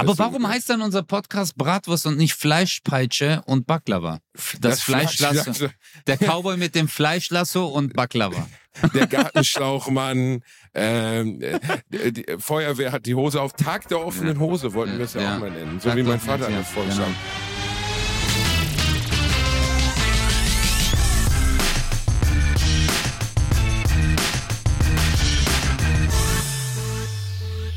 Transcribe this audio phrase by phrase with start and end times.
[0.00, 4.20] Aber warum heißt dann unser Podcast Bratwurst und nicht Fleischpeitsche und Baklava?
[4.32, 5.52] Das, das Fleischlasso.
[5.52, 5.74] Fleischlasso.
[6.06, 8.46] Der Cowboy mit dem Fleischlasso und Baklava.
[8.94, 10.44] Der Gartenschlauchmann,
[10.74, 13.52] ähm, äh, die Feuerwehr hat die Hose auf.
[13.54, 15.80] Tag der offenen Hose wollten wir es ja, ja, auch mal nennen.
[15.80, 17.49] So Tag wie mein Vater das vorgeschlagen genau.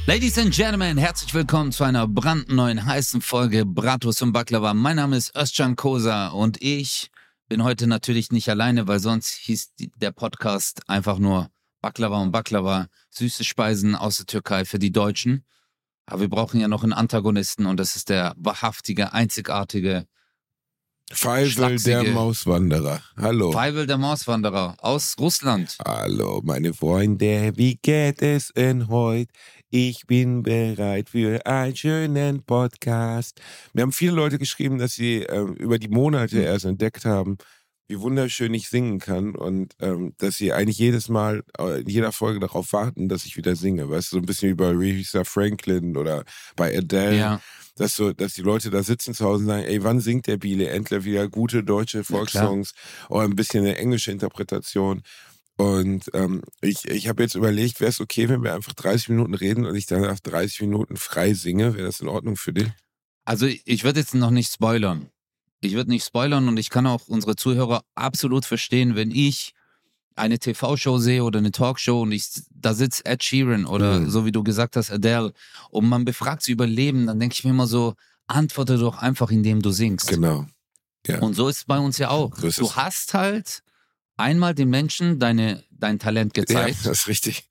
[0.06, 4.74] Ladies and Gentlemen, herzlich willkommen zu einer brandneuen heißen Folge Bratus und Baklava.
[4.74, 7.10] Mein Name ist Özcan Kosa und ich
[7.48, 12.88] bin heute natürlich nicht alleine, weil sonst hieß der Podcast einfach nur Baklava und Baklava,
[13.12, 15.46] süße Speisen aus der Türkei für die Deutschen.
[16.06, 20.06] Aber wir brauchen ja noch einen Antagonisten und das ist der wahrhaftige, einzigartige
[21.12, 23.02] Feivel der Mauswanderer.
[23.18, 23.52] Hallo.
[23.52, 25.78] Feivel der Mauswanderer aus Russland.
[25.86, 29.32] Hallo, meine Freunde, wie geht es denn heute?
[29.76, 33.42] Ich bin bereit für einen schönen Podcast.
[33.74, 36.44] Mir haben viele Leute geschrieben, dass sie äh, über die Monate hm.
[36.44, 37.40] erst entdeckt haben,
[37.88, 42.12] wie wunderschön ich singen kann und ähm, dass sie eigentlich jedes Mal äh, in jeder
[42.12, 43.90] Folge darauf warten, dass ich wieder singe.
[43.90, 46.24] Weißt du, so ein bisschen wie bei Aretha Franklin oder
[46.56, 47.18] bei Adele.
[47.18, 47.42] Ja.
[47.76, 50.38] Dass, so, dass die Leute da sitzen zu Hause und sagen, ey, wann singt der
[50.38, 52.76] Biele endlich wieder gute deutsche Volkssongs
[53.10, 55.02] oder ein bisschen eine englische Interpretation?
[55.64, 59.34] Und ähm, ich, ich habe jetzt überlegt, wäre es okay, wenn wir einfach 30 Minuten
[59.34, 61.76] reden und ich danach 30 Minuten frei singe?
[61.76, 62.68] Wäre das in Ordnung für dich?
[63.24, 65.08] Also ich würde jetzt noch nicht spoilern.
[65.62, 69.54] Ich würde nicht spoilern und ich kann auch unsere Zuhörer absolut verstehen, wenn ich
[70.18, 74.10] eine TV-Show sehe oder eine Talkshow und ich da sitzt Ed Sheeran oder mhm.
[74.10, 75.32] so wie du gesagt hast, Adele
[75.70, 77.94] und man befragt sie über Leben, dann denke ich mir immer so,
[78.28, 80.10] antworte doch einfach, indem du singst.
[80.10, 80.46] Genau.
[81.08, 81.20] Ja.
[81.20, 82.38] Und so ist es bei uns ja auch.
[82.38, 83.63] Du hast halt
[84.18, 86.78] einmal den Menschen deine, dein Talent gezeigt.
[86.84, 87.44] Ja, das ist richtig.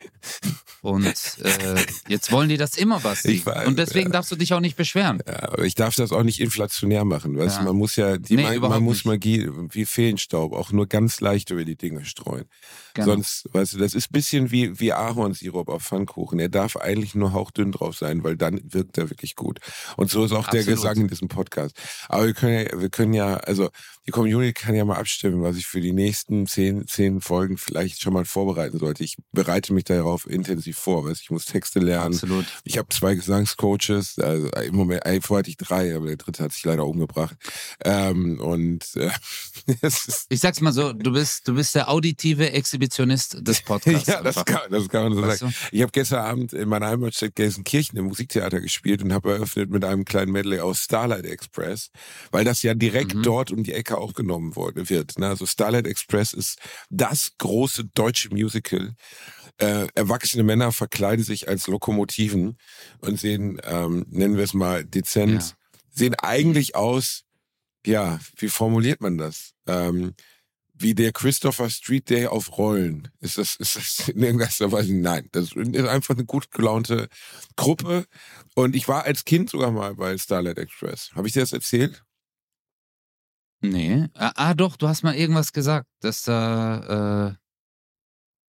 [0.81, 1.77] Und äh,
[2.09, 3.25] jetzt wollen die das immer was.
[3.47, 4.13] War, und deswegen ja.
[4.15, 5.23] darfst du dich auch nicht beschweren.
[5.27, 7.37] Ja, aber ich darf das auch nicht inflationär machen.
[7.37, 7.63] Weißt ja.
[7.63, 11.51] man muss ja, die, nee, man, man muss Magie wie Feenstaub auch nur ganz leicht
[11.51, 12.47] über die Dinge streuen.
[12.95, 13.07] Genau.
[13.07, 16.39] Sonst, weißt du, das ist ein bisschen wie, wie Ahornsirup auf Pfannkuchen.
[16.39, 19.61] Er darf eigentlich nur hauchdünn drauf sein, weil dann wirkt er wirklich gut.
[19.97, 20.67] Und so ist auch Absolut.
[20.67, 21.77] der Gesang in diesem Podcast.
[22.09, 23.71] Aber wir können ja, wir können ja, also
[24.07, 28.03] die Community kann ja mal abstimmen, was ich für die nächsten zehn, zehn Folgen vielleicht
[28.03, 29.05] schon mal vorbereiten sollte.
[29.05, 31.05] Ich bereite mich darauf intensiv vor.
[31.05, 31.23] Weißt?
[31.23, 32.15] Ich muss Texte lernen.
[32.15, 32.47] Absolut.
[32.65, 34.19] Ich habe zwei Gesangscoaches.
[34.19, 37.37] Also im Moment, vorher hatte ich drei, aber der dritte hat sich leider umgebracht.
[37.85, 39.11] Ähm, und äh,
[40.29, 44.07] ich sag's mal so: Du bist, du bist der auditive Exhibitionist des Podcasts.
[44.07, 45.55] ja, das kann, das kann, man so weißt sagen.
[45.71, 45.77] Du?
[45.77, 49.85] Ich habe gestern Abend in meiner Heimatstadt Gelsenkirchen im Musiktheater gespielt und habe eröffnet mit
[49.85, 51.91] einem kleinen Medley aus Starlight Express,
[52.31, 53.23] weil das ja direkt mhm.
[53.23, 55.19] dort um die Ecke aufgenommen wird.
[55.19, 55.29] Ne?
[55.29, 56.59] Also Starlight Express ist
[56.91, 58.95] das große deutsche Musical
[59.59, 62.59] äh, erwachsene Männer verkleiden sich als Lokomotiven
[62.99, 65.77] und sehen, ähm, nennen wir es mal dezent, ja.
[65.91, 67.25] sehen eigentlich aus,
[67.87, 69.53] ja, wie formuliert man das?
[69.67, 70.15] Ähm,
[70.75, 73.09] wie der Christopher Street Day auf Rollen.
[73.21, 74.95] Ist das, ist das in irgendeiner Weise?
[74.95, 77.09] Nein, das ist einfach eine gut gelaunte
[77.55, 78.07] Gruppe.
[78.57, 81.11] Und ich war als Kind sogar mal bei Starlight Express.
[81.15, 82.03] Habe ich dir das erzählt?
[83.61, 84.09] Nee.
[84.15, 87.42] Ah, ah, doch, du hast mal irgendwas gesagt, dass da äh,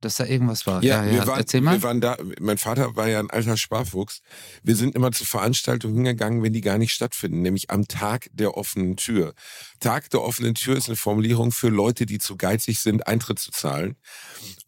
[0.04, 0.84] dass da irgendwas war.
[0.84, 1.28] Ja, ja, ja.
[1.28, 1.76] Waren, erzähl mal.
[1.76, 4.22] Wir waren da, mein Vater war ja ein alter Sparfuchs.
[4.64, 8.58] Wir sind immer zu Veranstaltungen hingegangen, wenn die gar nicht stattfinden, nämlich am Tag der
[8.58, 9.34] offenen Tür.
[9.80, 13.52] Tag der offenen Tür ist eine Formulierung für Leute, die zu geizig sind, Eintritt zu
[13.52, 13.96] zahlen.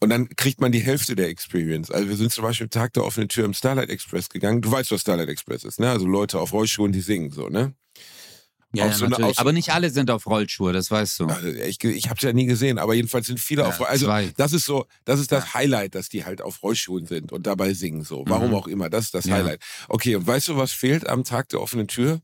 [0.00, 1.90] Und dann kriegt man die Hälfte der Experience.
[1.90, 4.62] Also wir sind zum Beispiel am Tag der offenen Tür im Starlight Express gegangen.
[4.62, 5.90] Du weißt, was Starlight Express ist, ne?
[5.90, 7.74] Also Leute auf Rollschuhen, die singen so, ne?
[8.76, 11.26] Ja, ja so eine, aber nicht alle sind auf Rollschuhe, das weißt du.
[11.26, 14.06] Also ich ich habe es ja nie gesehen, aber jedenfalls sind viele ja, auf Also
[14.06, 14.32] zwei.
[14.36, 15.54] das ist so, das ist das ja.
[15.54, 18.24] Highlight, dass die halt auf Rollschuhen sind und dabei singen so.
[18.26, 18.56] Warum mhm.
[18.56, 19.60] auch immer, das ist das Highlight.
[19.88, 22.20] Okay, und weißt du, was fehlt am Tag der offenen Tür?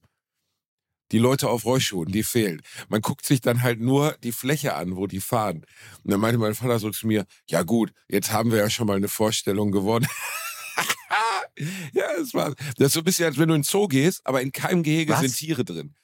[1.11, 2.63] Die Leute auf Rollschuhen, die fehlen.
[2.89, 5.65] Man guckt sich dann halt nur die Fläche an, wo die fahren.
[6.03, 8.87] Und dann meinte mein Vater so zu mir, ja gut, jetzt haben wir ja schon
[8.87, 10.07] mal eine Vorstellung gewonnen.
[11.93, 14.23] ja, das war, das ist so ein bisschen, als wenn du in den Zoo gehst,
[14.25, 15.21] aber in keinem Gehege Was?
[15.21, 15.95] sind Tiere drin.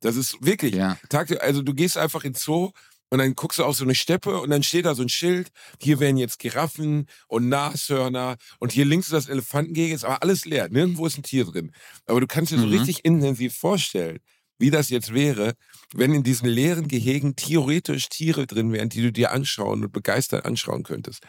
[0.00, 0.74] Das ist wirklich.
[0.74, 0.98] Ja.
[1.40, 2.70] also du gehst einfach ins Zoo
[3.08, 5.50] und dann guckst du auf so eine Steppe und dann steht da so ein Schild.
[5.80, 10.44] Hier werden jetzt Giraffen und Nashörner und hier links ist das Elefantengehege, ist aber alles
[10.44, 10.68] leer.
[10.68, 11.72] Nirgendwo ist ein Tier drin.
[12.06, 12.72] Aber du kannst dir so mhm.
[12.72, 14.18] richtig intensiv vorstellen,
[14.58, 15.54] wie das jetzt wäre,
[15.94, 20.44] wenn in diesen leeren Gehegen theoretisch Tiere drin wären, die du dir anschauen und begeistert
[20.44, 21.22] anschauen könntest.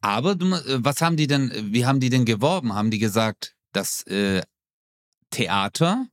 [0.00, 2.74] Aber du, äh, was haben die denn, wie haben die denn geworben?
[2.74, 4.42] Haben die gesagt, das äh,
[5.30, 6.06] Theater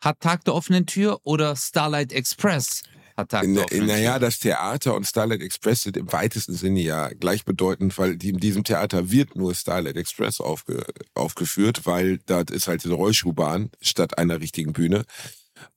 [0.00, 2.82] hat Tag der offenen Tür oder Starlight Express
[3.16, 7.08] Hat Tag der offenen Naja, das Theater und Starlight Express sind im weitesten Sinne ja
[7.08, 10.84] gleichbedeutend, weil in diesem Theater wird nur Starlight Express aufge,
[11.14, 15.04] aufgeführt, weil das ist halt diese Rollschuhbahn statt einer richtigen Bühne.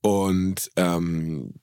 [0.02, 1.56] Und ähm,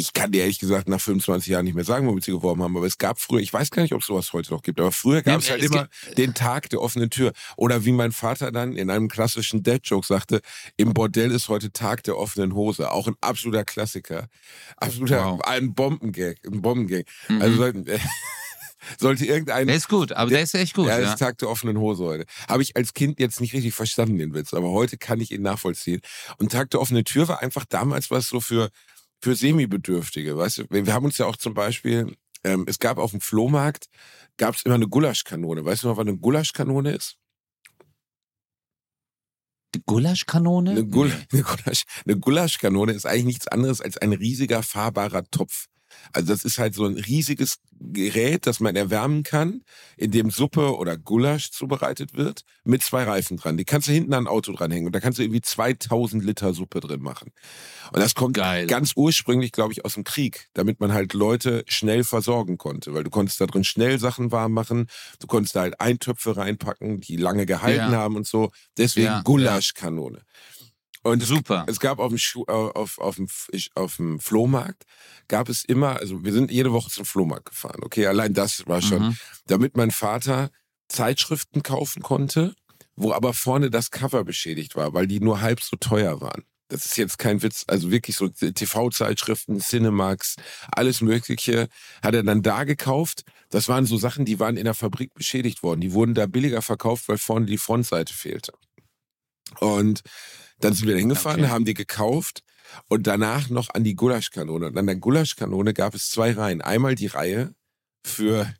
[0.00, 2.76] ich kann dir ehrlich gesagt nach 25 Jahren nicht mehr sagen, womit sie geworben haben,
[2.76, 4.92] aber es gab früher, ich weiß gar nicht, ob es sowas heute noch gibt, aber
[4.92, 7.32] früher gab ja, es halt es immer den Tag der offenen Tür.
[7.56, 10.40] Oder wie mein Vater dann in einem klassischen Dead-Joke sagte,
[10.78, 12.90] im Bordell ist heute Tag der offenen Hose.
[12.90, 14.26] Auch ein absoluter Klassiker.
[14.78, 15.42] Absoluter, wow.
[15.42, 17.04] ein Bombengag, ein Bombengag.
[17.28, 17.42] Mhm.
[17.42, 17.98] Also äh,
[18.98, 19.66] sollte irgendein.
[19.66, 20.86] Der ist gut, aber der, der ist echt gut.
[20.86, 21.12] Ja, ja.
[21.12, 22.24] ist Tag der offenen Hose heute.
[22.48, 25.42] Habe ich als Kind jetzt nicht richtig verstanden, den Witz, aber heute kann ich ihn
[25.42, 26.00] nachvollziehen.
[26.38, 28.70] Und Tag der offenen Tür war einfach damals was so für
[29.20, 30.36] für Semi-Bedürftige.
[30.36, 33.88] Weißt du, wir haben uns ja auch zum Beispiel, ähm, es gab auf dem Flohmarkt,
[34.36, 35.64] gab es immer eine Gulaschkanone.
[35.64, 37.16] Weißt du noch, was eine Gulaschkanone ist?
[39.74, 40.70] Die Gulaschkanone?
[40.72, 45.66] Eine, Gul eine, Gulasch, eine Gulaschkanone ist eigentlich nichts anderes als ein riesiger fahrbarer Topf.
[46.12, 49.62] Also das ist halt so ein riesiges Gerät, das man erwärmen kann,
[49.96, 53.56] in dem Suppe oder Gulasch zubereitet wird, mit zwei Reifen dran.
[53.56, 56.52] Die kannst du hinten an ein Auto dranhängen und da kannst du irgendwie 2000 Liter
[56.52, 57.32] Suppe drin machen.
[57.92, 58.66] Und das kommt Geil.
[58.66, 63.04] ganz ursprünglich, glaube ich, aus dem Krieg, damit man halt Leute schnell versorgen konnte, weil
[63.04, 64.86] du konntest da drin schnell Sachen warm machen,
[65.18, 67.98] du konntest da halt Eintöpfe reinpacken, die lange gehalten ja.
[67.98, 68.50] haben und so.
[68.76, 70.18] Deswegen ja, Gulaschkanone.
[70.18, 70.24] Ja.
[71.02, 71.64] Und Super.
[71.66, 73.26] Es, es gab auf dem, Schuh, äh, auf, auf, dem,
[73.74, 74.84] auf dem Flohmarkt,
[75.28, 77.80] gab es immer, also wir sind jede Woche zum Flohmarkt gefahren.
[77.82, 79.18] Okay, allein das war schon, mhm.
[79.46, 80.50] damit mein Vater
[80.88, 82.54] Zeitschriften kaufen konnte,
[82.96, 86.44] wo aber vorne das Cover beschädigt war, weil die nur halb so teuer waren.
[86.68, 90.36] Das ist jetzt kein Witz, also wirklich so TV-Zeitschriften, Cinemax,
[90.70, 91.68] alles Mögliche
[92.00, 93.24] hat er dann da gekauft.
[93.48, 95.80] Das waren so Sachen, die waren in der Fabrik beschädigt worden.
[95.80, 98.52] Die wurden da billiger verkauft, weil vorne die Frontseite fehlte.
[99.58, 100.02] Und
[100.60, 101.50] dann sind wir da hingefahren, okay.
[101.50, 102.42] haben die gekauft
[102.88, 104.66] und danach noch an die Gulaschkanone.
[104.66, 106.60] Und an der Gulaschkanone gab es zwei Reihen.
[106.60, 107.54] Einmal die Reihe
[108.04, 108.52] für,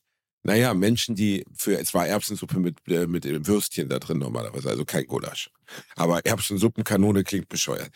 [0.43, 4.85] naja, Menschen, die für, es war Erbsensuppe mit, äh, mit Würstchen da drin normalerweise, also
[4.85, 5.51] kein Gulasch.
[5.95, 7.91] Aber Erbsensuppenkanone klingt bescheuert.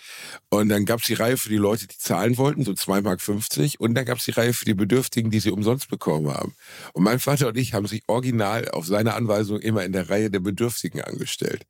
[0.49, 3.81] Und dann gab es die Reihe für die Leute, die zahlen wollten, so 2,50 Mark.
[3.81, 6.55] Und dann gab es die Reihe für die Bedürftigen, die sie umsonst bekommen haben.
[6.93, 10.31] Und mein Vater und ich haben sich original auf seine Anweisung immer in der Reihe
[10.31, 11.65] der Bedürftigen angestellt.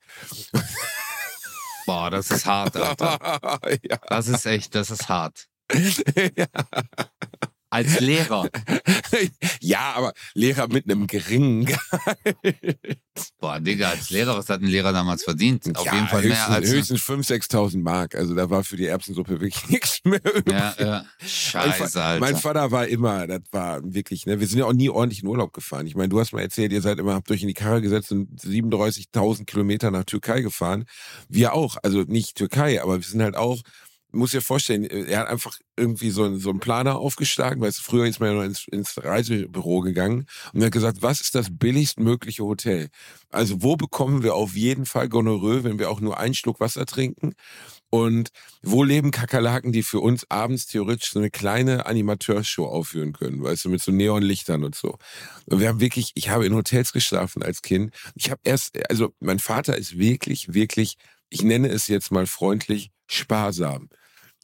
[1.87, 3.19] Boah, das ist hart, Alter.
[3.83, 3.99] ja.
[4.09, 5.47] Das ist echt, das ist hart.
[6.37, 6.47] ja.
[7.75, 8.49] Als Lehrer.
[9.61, 12.79] ja, aber Lehrer mit einem geringen Gehalt.
[13.41, 15.77] Boah, Digga, als Lehrer, was hat ein Lehrer damals verdient?
[15.77, 16.71] Auf ja, jeden Fall höchstens, mehr als.
[16.71, 18.15] Höchstens 5.000, 6.000 Mark.
[18.15, 20.53] Also da war für die Erbsensuppe wirklich nichts mehr übrig.
[20.53, 21.05] Ja, ja.
[21.27, 22.21] Scheiße, Alter.
[22.21, 25.29] Mein Vater war immer, das war wirklich, ne, wir sind ja auch nie ordentlich in
[25.29, 25.89] Urlaub gefahren.
[25.89, 28.13] Ich meine, du hast mal erzählt, ihr seid immer, habt euch in die Karre gesetzt
[28.13, 30.85] und 37.000 Kilometer nach Türkei gefahren.
[31.29, 31.77] Wir auch.
[31.83, 33.63] Also nicht Türkei, aber wir sind halt auch
[34.15, 38.07] muss dir vorstellen, er hat einfach irgendwie so, einen, so einen Planer aufgeschlagen, weil früher
[38.07, 42.45] ist man ja noch ins, ins Reisebüro gegangen und hat gesagt, was ist das billigstmögliche
[42.45, 42.89] Hotel?
[43.31, 46.87] Also wo bekommen wir auf jeden Fall Gonorrhoe, wenn wir auch nur einen Schluck Wasser
[46.87, 47.35] trinken?
[47.95, 48.31] Und
[48.61, 53.67] wo leben Kakerlaken, die für uns abends theoretisch so eine kleine Animateurshow aufführen können, weißt
[53.67, 54.99] du, mit so Neonlichtern und so.
[55.47, 57.95] Und wir haben wirklich, ich habe in Hotels geschlafen als Kind.
[58.17, 60.97] Ich habe erst, also mein Vater ist wirklich, wirklich,
[61.31, 63.89] ich nenne es jetzt mal freundlich, sparsam.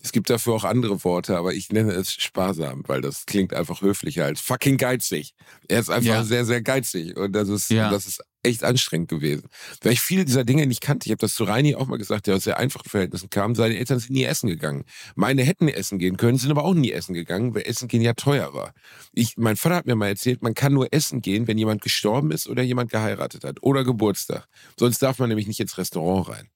[0.03, 3.83] Es gibt dafür auch andere Worte, aber ich nenne es sparsam, weil das klingt einfach
[3.83, 5.35] höflicher als fucking geizig.
[5.69, 6.25] Er ist einfach ja.
[6.25, 7.91] sehr, sehr geizig und das ist, ja.
[7.91, 9.49] das ist echt anstrengend gewesen.
[9.83, 11.07] Weil ich viele dieser Dinge nicht kannte.
[11.07, 13.55] Ich habe das zu Reini auch mal gesagt, der aus sehr einfachen Verhältnissen kam.
[13.55, 14.85] Seine Eltern sind nie essen gegangen.
[15.15, 18.15] Meine hätten essen gehen können, sind aber auch nie essen gegangen, weil Essen gehen ja
[18.15, 18.73] teuer war.
[19.13, 22.31] Ich, mein Vater hat mir mal erzählt, man kann nur essen gehen, wenn jemand gestorben
[22.31, 24.47] ist oder jemand geheiratet hat oder Geburtstag.
[24.79, 26.49] Sonst darf man nämlich nicht ins Restaurant rein.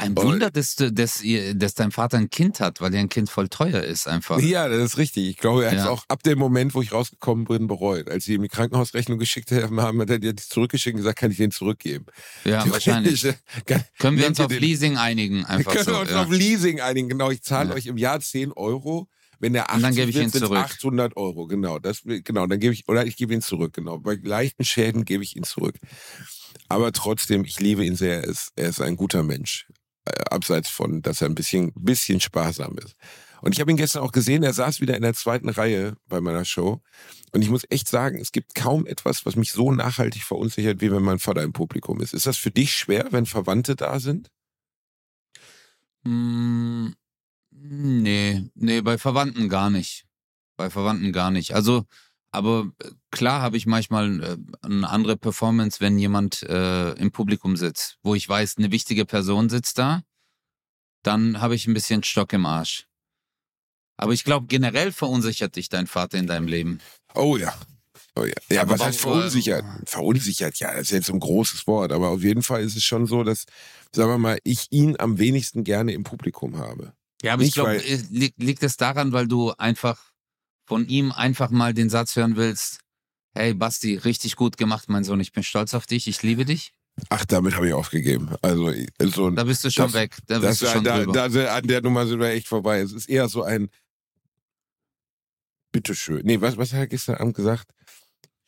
[0.00, 1.22] Ein Wunder, dass, dass,
[1.54, 4.40] dass dein Vater ein Kind hat, weil er ein Kind voll teuer ist einfach.
[4.40, 5.28] Ja, das ist richtig.
[5.28, 8.08] Ich glaube, er hat es auch ab dem Moment, wo ich rausgekommen bin, bereut.
[8.10, 11.36] Als sie ihm die Krankenhausrechnung geschickt haben, hat er die zurückgeschickt und gesagt, kann ich
[11.36, 12.06] den zurückgeben.
[12.44, 13.20] Ja, die wahrscheinlich.
[13.66, 15.92] Kann, können wir uns auf den, Leasing einigen einfach können so.
[15.92, 16.22] wir uns ja.
[16.22, 17.30] auf Leasing einigen, genau.
[17.30, 17.74] Ich zahle ja.
[17.74, 19.08] euch im Jahr 10 Euro.
[19.38, 20.58] Wenn der 80 dann gebe ich wird, ihn zurück.
[20.58, 21.78] 800 Euro, genau.
[21.78, 23.98] Das, genau, dann gebe ich, oder ich gebe ihn zurück, genau.
[23.98, 25.76] Bei leichten Schäden gebe ich ihn zurück.
[26.68, 28.22] Aber trotzdem, ich liebe ihn sehr.
[28.22, 29.66] Er ist, er ist ein guter Mensch.
[30.06, 32.96] Äh, abseits von, dass er ein bisschen, bisschen sparsam ist.
[33.42, 36.20] Und ich habe ihn gestern auch gesehen, er saß wieder in der zweiten Reihe bei
[36.20, 36.82] meiner Show.
[37.32, 40.90] Und ich muss echt sagen, es gibt kaum etwas, was mich so nachhaltig verunsichert, wie
[40.90, 42.14] wenn mein Vater im Publikum ist.
[42.14, 44.30] Ist das für dich schwer, wenn Verwandte da sind?
[46.04, 46.88] Mm,
[47.50, 50.06] nee, nee, bei Verwandten gar nicht.
[50.56, 51.54] Bei Verwandten gar nicht.
[51.54, 51.84] Also
[52.32, 57.56] aber äh, klar habe ich manchmal äh, eine andere Performance, wenn jemand äh, im Publikum
[57.56, 60.02] sitzt, wo ich weiß, eine wichtige Person sitzt da,
[61.02, 62.86] dann habe ich ein bisschen Stock im Arsch.
[63.96, 66.80] Aber ich glaube, generell verunsichert dich dein Vater in deinem Leben.
[67.14, 67.54] Oh ja.
[68.16, 69.64] Oh ja, ja aber was heißt verunsichert?
[69.86, 73.06] Verunsichert, ja, das ist jetzt ein großes Wort, aber auf jeden Fall ist es schon
[73.06, 73.44] so, dass,
[73.94, 76.92] sagen wir mal, ich ihn am wenigsten gerne im Publikum habe.
[77.22, 80.09] Ja, aber Nicht, ich glaube, äh, liegt, liegt es daran, weil du einfach
[80.70, 82.78] von ihm einfach mal den Satz hören willst,
[83.34, 86.74] hey Basti, richtig gut gemacht, mein Sohn, ich bin stolz auf dich, ich liebe dich?
[87.08, 88.36] Ach, damit habe ich aufgegeben.
[88.40, 90.16] Also so, da bist du schon das, weg.
[90.28, 92.78] Da bist das, du schon da, da, an der Nummer sind wir echt vorbei.
[92.78, 93.68] Es ist eher so ein
[95.72, 96.20] Bitteschön.
[96.24, 97.68] Nee, was, was hat er gestern Abend gesagt?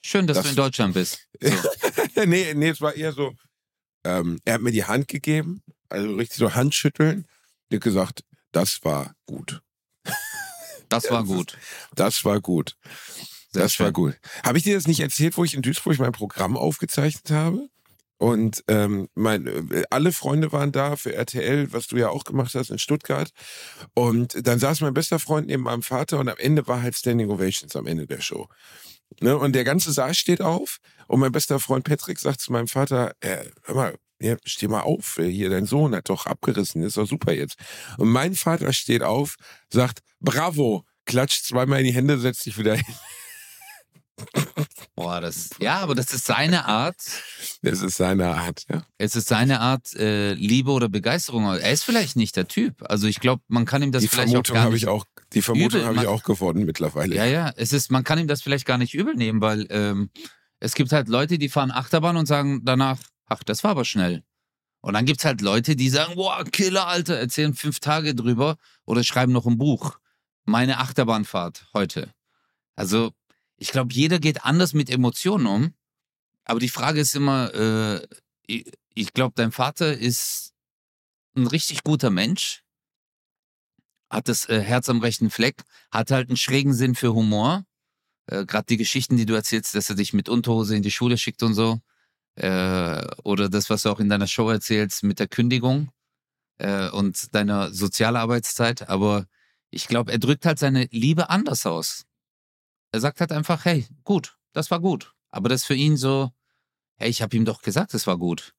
[0.01, 1.27] Schön, dass das, du in Deutschland bist.
[2.15, 2.25] So.
[2.25, 3.35] nee, nee, es war eher so,
[4.05, 7.27] ähm, er hat mir die Hand gegeben, also richtig so Handschütteln.
[7.73, 9.61] Hat gesagt, das war gut.
[10.93, 11.59] Das war gut.
[11.95, 12.77] Das war gut.
[13.53, 13.85] Sehr das schön.
[13.85, 14.19] war gut.
[14.45, 17.69] Habe ich dir das nicht erzählt, wo ich in Duisburg mein Programm aufgezeichnet habe?
[18.19, 22.55] Und ähm, mein, äh, alle Freunde waren da für RTL, was du ja auch gemacht
[22.55, 23.31] hast in Stuttgart.
[23.95, 27.31] Und dann saß mein bester Freund neben meinem Vater und am Ende war halt Standing
[27.31, 28.47] Ovations am Ende der Show.
[29.21, 29.37] Ne?
[29.37, 33.13] Und der ganze Saal steht auf und mein bester Freund Patrick sagt zu meinem Vater,
[33.21, 37.07] äh, hör mal, ja, steh mal auf, hier, dein Sohn hat doch abgerissen, ist doch
[37.07, 37.57] super jetzt.
[37.99, 39.37] Und mein Vater steht auf,
[39.71, 42.95] sagt, bravo, klatscht zweimal in die Hände, setzt sich wieder hin.
[44.95, 46.97] Boah, das ja, aber das ist seine Art.
[47.63, 48.85] Das ist seine Art, ja.
[48.99, 51.47] Es ist seine Art äh, Liebe oder Begeisterung.
[51.47, 52.83] Er ist vielleicht nicht der Typ.
[52.89, 54.83] Also ich glaube, man kann ihm das die vielleicht Vermutung auch gar nicht.
[54.83, 57.17] Ich auch, die Vermutung habe ich auch gewonnen mittlerweile.
[57.17, 57.53] Ja, ja.
[57.57, 60.11] Es ist, man kann ihm das vielleicht gar nicht übel nehmen, weil ähm,
[60.61, 62.99] es gibt halt Leute, die fahren Achterbahn und sagen danach,
[63.33, 64.23] ach, das war aber schnell.
[64.81, 68.57] Und dann gibt es halt Leute, die sagen, boah, Killer, Alter, erzählen fünf Tage drüber
[68.85, 69.99] oder schreiben noch ein Buch.
[70.45, 72.13] Meine Achterbahnfahrt heute.
[72.75, 73.13] Also
[73.57, 75.75] ich glaube, jeder geht anders mit Emotionen um.
[76.45, 78.07] Aber die Frage ist immer, äh,
[78.47, 80.53] ich, ich glaube, dein Vater ist
[81.37, 82.65] ein richtig guter Mensch,
[84.11, 85.63] hat das äh, Herz am rechten Fleck,
[85.93, 87.65] hat halt einen schrägen Sinn für Humor.
[88.27, 91.17] Äh, Gerade die Geschichten, die du erzählst, dass er dich mit Unterhose in die Schule
[91.17, 91.81] schickt und so.
[92.37, 95.91] Äh, oder das, was du auch in deiner Show erzählst mit der Kündigung
[96.59, 98.89] äh, und deiner Sozialarbeitszeit.
[98.89, 99.27] Aber
[99.71, 102.05] ich glaube, er drückt halt seine Liebe anders aus.
[102.93, 105.15] Er sagt halt einfach, hey, gut, das war gut.
[105.31, 106.31] Aber das für ihn so,
[106.97, 108.55] hey, ich habe ihm doch gesagt, es war gut.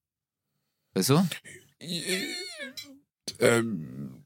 [0.94, 1.28] Weißt du?
[3.40, 4.23] Ähm,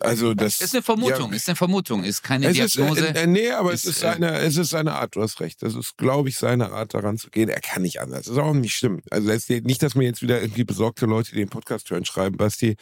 [0.00, 3.06] also das ist eine Vermutung, ja, ist eine Vermutung, ist keine Diagnose.
[3.06, 5.16] Ist, äh, nee, aber ist, es ist seine, äh, es ist seine Art.
[5.16, 5.62] Du hast recht.
[5.62, 7.48] Das ist, glaube ich, seine Art, daran zu gehen.
[7.48, 8.26] Er kann nicht anders.
[8.26, 9.02] Das ist auch nicht schlimm.
[9.10, 12.76] Also nicht, dass mir jetzt wieder irgendwie besorgte Leute, die den Podcast hören, schreiben, Basti,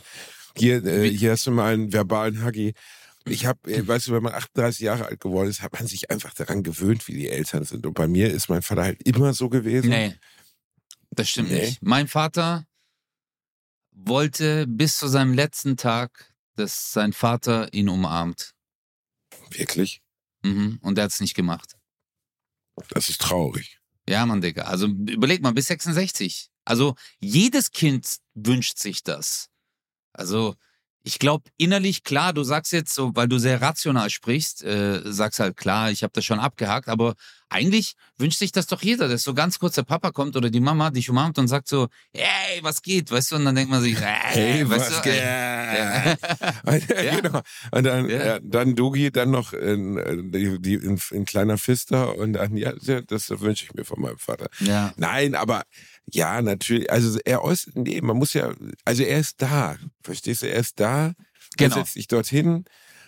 [0.57, 2.75] hier, äh, hier hast du mal einen verbalen Huggy.
[3.25, 6.11] Ich habe, äh, weißt du, wenn man 38 Jahre alt geworden ist, hat man sich
[6.11, 7.87] einfach daran gewöhnt, wie die Eltern sind.
[7.87, 9.91] Und bei mir ist mein Vater halt immer so gewesen.
[9.91, 10.15] Nee,
[11.11, 11.61] das stimmt nee.
[11.61, 11.83] nicht.
[11.83, 12.67] Mein Vater
[13.93, 18.55] wollte bis zu seinem letzten Tag, dass sein Vater ihn umarmt.
[19.51, 20.03] Wirklich?
[20.43, 20.79] Mhm.
[20.83, 21.77] Und er hat es nicht gemacht.
[22.91, 23.81] Das ist traurig.
[24.09, 24.63] Ja, Mann, Digga.
[24.65, 26.51] Also überleg mal, bis 66.
[26.65, 29.49] Also jedes Kind wünscht sich das.
[30.13, 30.57] Also
[31.07, 35.39] ich glaube, innerlich, klar, du sagst jetzt so, weil du sehr rational sprichst, äh, sagst
[35.39, 37.15] halt, klar, ich habe das schon abgehakt, aber
[37.49, 40.59] eigentlich wünscht sich das doch jeder, dass so ganz kurz der Papa kommt oder die
[40.59, 43.83] Mama dich umarmt und sagt so, hey, was geht, weißt du, und dann denkt man
[43.83, 45.21] sich, hey, hey was du, geht?
[45.21, 46.05] Ja.
[47.05, 47.21] ja.
[47.21, 47.41] genau.
[47.71, 48.27] Und dann, ja.
[48.27, 50.35] ja dann Dugi, dann noch in, in,
[50.65, 54.49] in, in kleiner Fister und dann, ja, das wünsche ich mir von meinem Vater.
[54.59, 54.93] Ja.
[54.97, 55.63] Nein, aber
[56.13, 56.91] ja, natürlich.
[56.91, 58.53] Also er äußert, nee, man muss ja,
[58.85, 59.77] also er ist da.
[60.03, 60.49] Verstehst du?
[60.49, 61.13] Er ist da.
[61.57, 61.77] Genau.
[61.77, 62.65] Er setzt sich dorthin.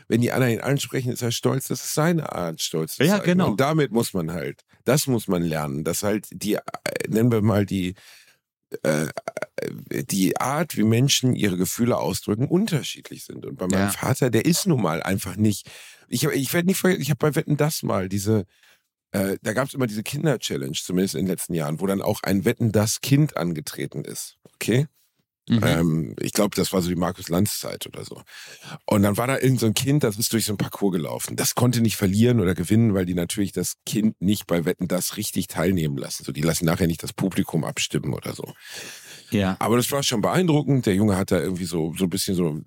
[0.09, 1.69] Wenn die anderen ihn ansprechen, ist er stolz.
[1.69, 3.51] Das ist seine Art, stolz zu ja, Genau.
[3.51, 6.63] Und damit muss man halt, das muss man lernen, dass halt die, äh,
[7.09, 7.95] nennen wir mal die,
[8.83, 9.09] äh,
[10.11, 13.45] die Art, wie Menschen ihre Gefühle ausdrücken, unterschiedlich sind.
[13.47, 13.91] Und bei meinem ja.
[13.91, 15.71] Vater, der ist nun mal einfach nicht.
[16.09, 18.47] Ich, ich werde nicht ich habe bei Wetten das mal diese
[19.13, 22.23] äh, da gab es immer diese Kinder-Challenge, zumindest in den letzten Jahren, wo dann auch
[22.23, 24.37] ein Wetten das Kind angetreten ist.
[24.55, 24.87] Okay?
[25.49, 25.61] Mhm.
[25.65, 28.23] Ähm, ich glaube, das war so die Markus Lanz Zeit oder so.
[28.85, 31.37] Und dann war da irgend so ein Kind, das ist durch so ein Parcours gelaufen.
[31.37, 35.17] Das konnte nicht verlieren oder gewinnen, weil die natürlich das Kind nicht bei Wetten das
[35.17, 36.25] richtig teilnehmen lassen.
[36.25, 38.53] So, die lassen nachher nicht das Publikum abstimmen oder so.
[39.31, 39.57] Ja.
[39.59, 40.87] Aber das war schon beeindruckend.
[40.87, 42.61] Der Junge hat da irgendwie so, so ein bisschen so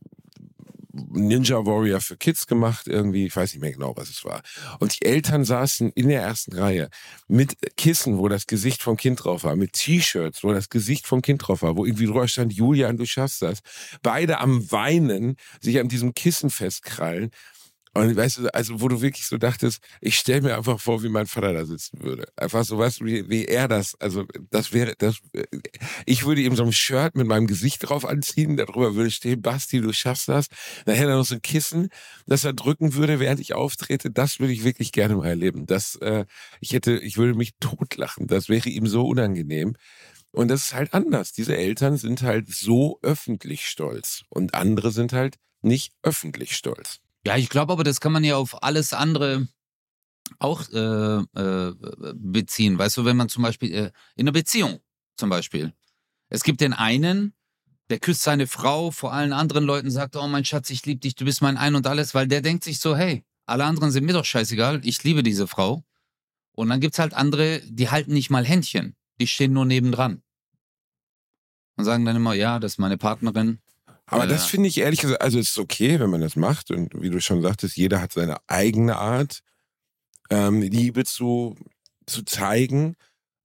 [0.94, 4.42] Ninja Warrior für Kids gemacht, irgendwie, ich weiß nicht mehr genau, was es war.
[4.80, 6.90] Und die Eltern saßen in der ersten Reihe
[7.28, 11.22] mit Kissen, wo das Gesicht vom Kind drauf war, mit T-Shirts, wo das Gesicht vom
[11.22, 13.60] Kind drauf war, wo irgendwie drüber stand, Julian, du schaffst das.
[14.02, 17.32] Beide am Weinen, sich an diesem Kissen festkrallen.
[17.94, 21.10] Und weißt du, also wo du wirklich so dachtest, ich stelle mir einfach vor, wie
[21.10, 22.26] mein Vater da sitzen würde.
[22.38, 25.18] Einfach so was, wie, wie er das, also das wäre, das,
[26.06, 29.82] ich würde ihm so ein Shirt mit meinem Gesicht drauf anziehen, darüber würde stehen, Basti,
[29.82, 30.48] du schaffst das.
[30.86, 31.90] Dann hätte er noch so ein Kissen,
[32.28, 34.10] das er drücken würde, während ich auftrete.
[34.10, 35.66] Das würde ich wirklich gerne mal erleben.
[35.66, 36.26] Das, äh,
[36.62, 38.28] ich hätte, ich würde mich totlachen.
[38.28, 39.76] Das wäre ihm so unangenehm.
[40.32, 41.34] Und das ist halt anders.
[41.34, 47.02] Diese Eltern sind halt so öffentlich stolz und andere sind halt nicht öffentlich stolz.
[47.26, 49.48] Ja, ich glaube aber, das kann man ja auf alles andere
[50.40, 51.74] auch äh, äh,
[52.16, 52.78] beziehen.
[52.78, 54.80] Weißt du, wenn man zum Beispiel äh, in einer Beziehung
[55.18, 55.74] zum Beispiel.
[56.30, 57.34] Es gibt den einen,
[57.90, 61.16] der küsst seine Frau vor allen anderen Leuten, sagt, oh mein Schatz, ich liebe dich,
[61.16, 64.06] du bist mein Ein und alles, weil der denkt sich so, hey, alle anderen sind
[64.06, 65.84] mir doch scheißegal, ich liebe diese Frau.
[66.54, 70.22] Und dann gibt's halt andere, die halten nicht mal Händchen, die stehen nur nebendran.
[71.78, 73.60] Und sagen dann immer, ja, das ist meine Partnerin.
[74.12, 76.70] Aber das finde ich ehrlich gesagt, also es ist okay, wenn man das macht.
[76.70, 79.40] Und wie du schon sagtest, jeder hat seine eigene Art,
[80.30, 81.56] ähm, Liebe zu,
[82.06, 82.96] zu zeigen.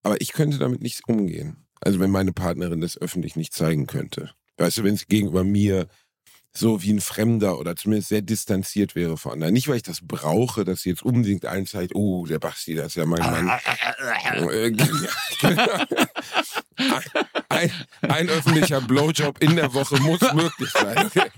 [0.03, 1.67] Aber ich könnte damit nicht umgehen.
[1.81, 4.33] Also wenn meine Partnerin das öffentlich nicht zeigen könnte.
[4.57, 5.87] Weißt du, wenn es gegenüber mir
[6.53, 9.55] so wie ein Fremder oder zumindest sehr distanziert wäre von anderen.
[9.55, 12.89] Nicht, weil ich das brauche, dass sie jetzt unbedingt allen zeigt, oh, der Basti, das
[12.89, 13.51] ist ja mein Mann.
[17.49, 17.71] ein,
[18.03, 21.07] ein, öffentlicher Blowjob in der Woche muss möglich sein.
[21.07, 21.31] Okay.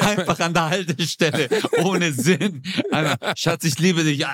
[0.00, 1.48] Einfach an der Haltestelle,
[1.82, 2.62] ohne Sinn.
[3.36, 4.24] Schatz, ich liebe dich.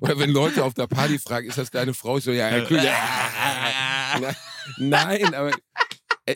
[0.00, 2.18] Oder wenn Leute auf der Party fragen, ist das deine Frau?
[2.20, 2.80] So, ja, ja, cool.
[4.78, 5.52] Nein, aber
[6.26, 6.34] äh,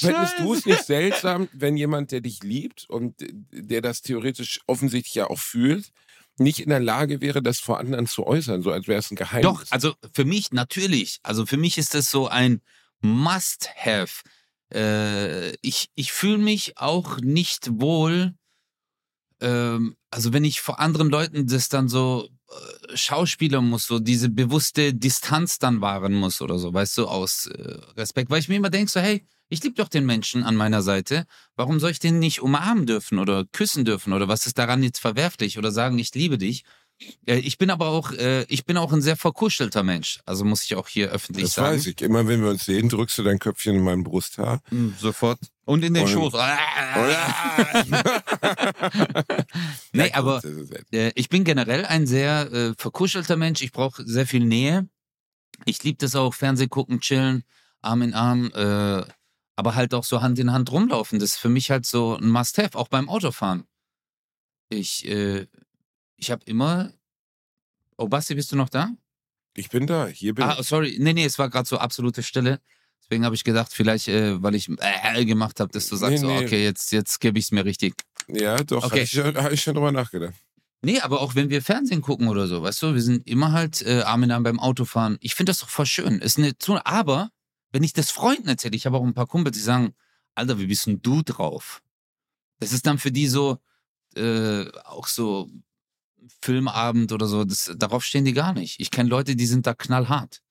[0.00, 3.16] Fändest du es nicht seltsam, wenn jemand, der dich liebt und
[3.50, 5.92] der das theoretisch offensichtlich ja auch fühlt,
[6.38, 9.16] nicht in der Lage wäre, das vor anderen zu äußern, so als wäre es ein
[9.16, 9.42] Geheimnis?
[9.42, 11.18] Doch, also für mich natürlich.
[11.22, 12.60] Also für mich ist das so ein
[13.00, 14.22] Must-Have.
[14.72, 18.34] Äh, ich ich fühle mich auch nicht wohl,
[19.40, 24.28] ähm, also wenn ich vor anderen Leuten das dann so äh, Schauspieler muss, so diese
[24.28, 28.30] bewusste Distanz dann wahren muss oder so, weißt du, aus äh, Respekt.
[28.30, 31.26] Weil ich mir immer denke, so, hey, ich liebe doch den Menschen an meiner Seite.
[31.56, 35.00] Warum soll ich den nicht umarmen dürfen oder küssen dürfen oder was ist daran jetzt
[35.00, 36.64] verwerflich oder sagen, ich liebe dich?
[37.24, 40.18] Ich bin aber auch, äh, ich bin auch ein sehr verkuschelter Mensch.
[40.26, 41.76] Also muss ich auch hier öffentlich das sagen.
[41.76, 42.02] Das weiß ich.
[42.02, 44.62] Immer wenn wir uns sehen, drückst du dein Köpfchen in meinen Brusthaar.
[44.70, 45.38] Mm, sofort.
[45.64, 46.32] Und in den Und Schoß.
[49.92, 50.42] nee, aber
[50.90, 53.62] äh, ich bin generell ein sehr äh, verkuschelter Mensch.
[53.62, 54.88] Ich brauche sehr viel Nähe.
[55.66, 57.44] Ich liebe das auch, Fernseh gucken, chillen,
[57.80, 58.50] Arm in Arm.
[58.54, 59.04] Äh,
[59.58, 61.18] aber halt auch so Hand in Hand rumlaufen.
[61.18, 63.64] Das ist für mich halt so ein Must-Have, auch beim Autofahren.
[64.68, 65.48] Ich, äh,
[66.16, 66.92] ich habe immer.
[67.96, 68.90] Oh, Basti, bist du noch da?
[69.56, 70.58] Ich bin da, hier bin ah, ich.
[70.60, 72.60] Ah, sorry, nee, nee, es war gerade so absolute Stille.
[73.02, 76.38] Deswegen habe ich gedacht, vielleicht, äh, weil ich äh, gemacht habe, dass du sagst, nee,
[76.38, 76.44] nee.
[76.44, 77.94] Okay, jetzt, jetzt gebe ich es mir richtig.
[78.28, 79.04] Ja, doch, okay.
[79.04, 80.34] habe ich, hab ich schon drüber nachgedacht.
[80.82, 83.82] Nee, aber auch wenn wir Fernsehen gucken oder so, weißt du, wir sind immer halt
[83.82, 85.18] äh, Arm in Arm beim Autofahren.
[85.20, 86.20] Ich finde das doch voll schön.
[86.20, 87.32] Ist eine Zone, aber
[87.72, 89.94] wenn ich das Freunden erzähle, ich habe auch ein paar Kumpels, die sagen,
[90.34, 91.82] Alter, wie bist denn du drauf?
[92.60, 93.58] Das ist dann für die so,
[94.16, 95.50] äh, auch so
[96.42, 98.80] Filmabend oder so, das, darauf stehen die gar nicht.
[98.80, 100.42] Ich kenne Leute, die sind da knallhart.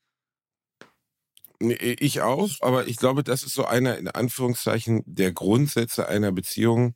[1.60, 6.94] Ich auch, aber ich glaube, das ist so einer, in Anführungszeichen, der Grundsätze einer Beziehung,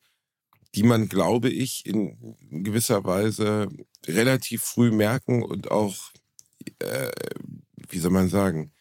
[0.76, 3.68] die man, glaube ich, in gewisser Weise
[4.06, 6.12] relativ früh merken und auch,
[6.80, 7.12] äh,
[7.90, 8.72] wie soll man sagen,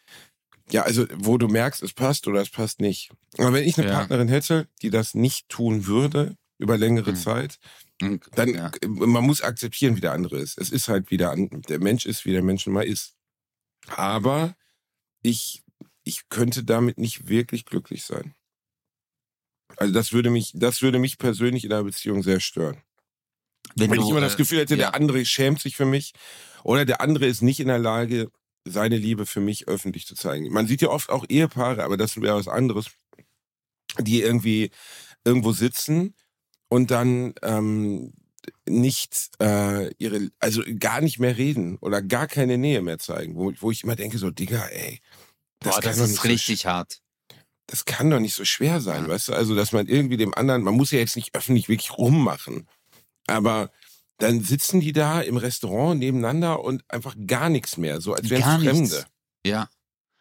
[0.71, 3.11] ja, also wo du merkst, es passt oder es passt nicht.
[3.37, 3.93] Aber wenn ich eine ja.
[3.95, 7.15] Partnerin hätte, die das nicht tun würde über längere mhm.
[7.15, 7.59] Zeit,
[8.35, 8.71] dann ja.
[8.87, 10.57] man muss akzeptieren, wie der andere ist.
[10.57, 13.15] Es ist halt wieder der Mensch ist, wie der Mensch mal ist.
[13.87, 14.55] Aber
[15.21, 15.63] ich
[16.03, 18.33] ich könnte damit nicht wirklich glücklich sein.
[19.77, 22.81] Also das würde mich das würde mich persönlich in einer Beziehung sehr stören.
[23.75, 24.89] Wenn, Wenn du, ich immer das äh, Gefühl hätte, ja.
[24.89, 26.13] der andere schämt sich für mich
[26.63, 28.31] oder der andere ist nicht in der Lage,
[28.65, 30.51] seine Liebe für mich öffentlich zu zeigen.
[30.51, 32.91] Man sieht ja oft auch Ehepaare, aber das wäre was anderes,
[33.99, 34.71] die irgendwie
[35.23, 36.15] irgendwo sitzen
[36.69, 38.13] und dann ähm,
[38.67, 43.51] nicht äh, ihre, also gar nicht mehr reden oder gar keine Nähe mehr zeigen, wo,
[43.59, 45.01] wo ich immer denke, so, Digga, ey.
[45.59, 47.01] Das, Boah, das ist richtig so, hart.
[47.67, 49.09] Das kann doch nicht so schwer sein, ja.
[49.09, 49.33] weißt du?
[49.33, 52.67] Also, dass man irgendwie dem anderen, man muss ja jetzt nicht öffentlich wirklich rummachen,
[53.27, 53.71] aber
[54.21, 58.41] dann sitzen die da im Restaurant nebeneinander und einfach gar nichts mehr, so als wären
[58.41, 58.79] es Fremde.
[58.79, 59.05] Nichts.
[59.45, 59.69] Ja.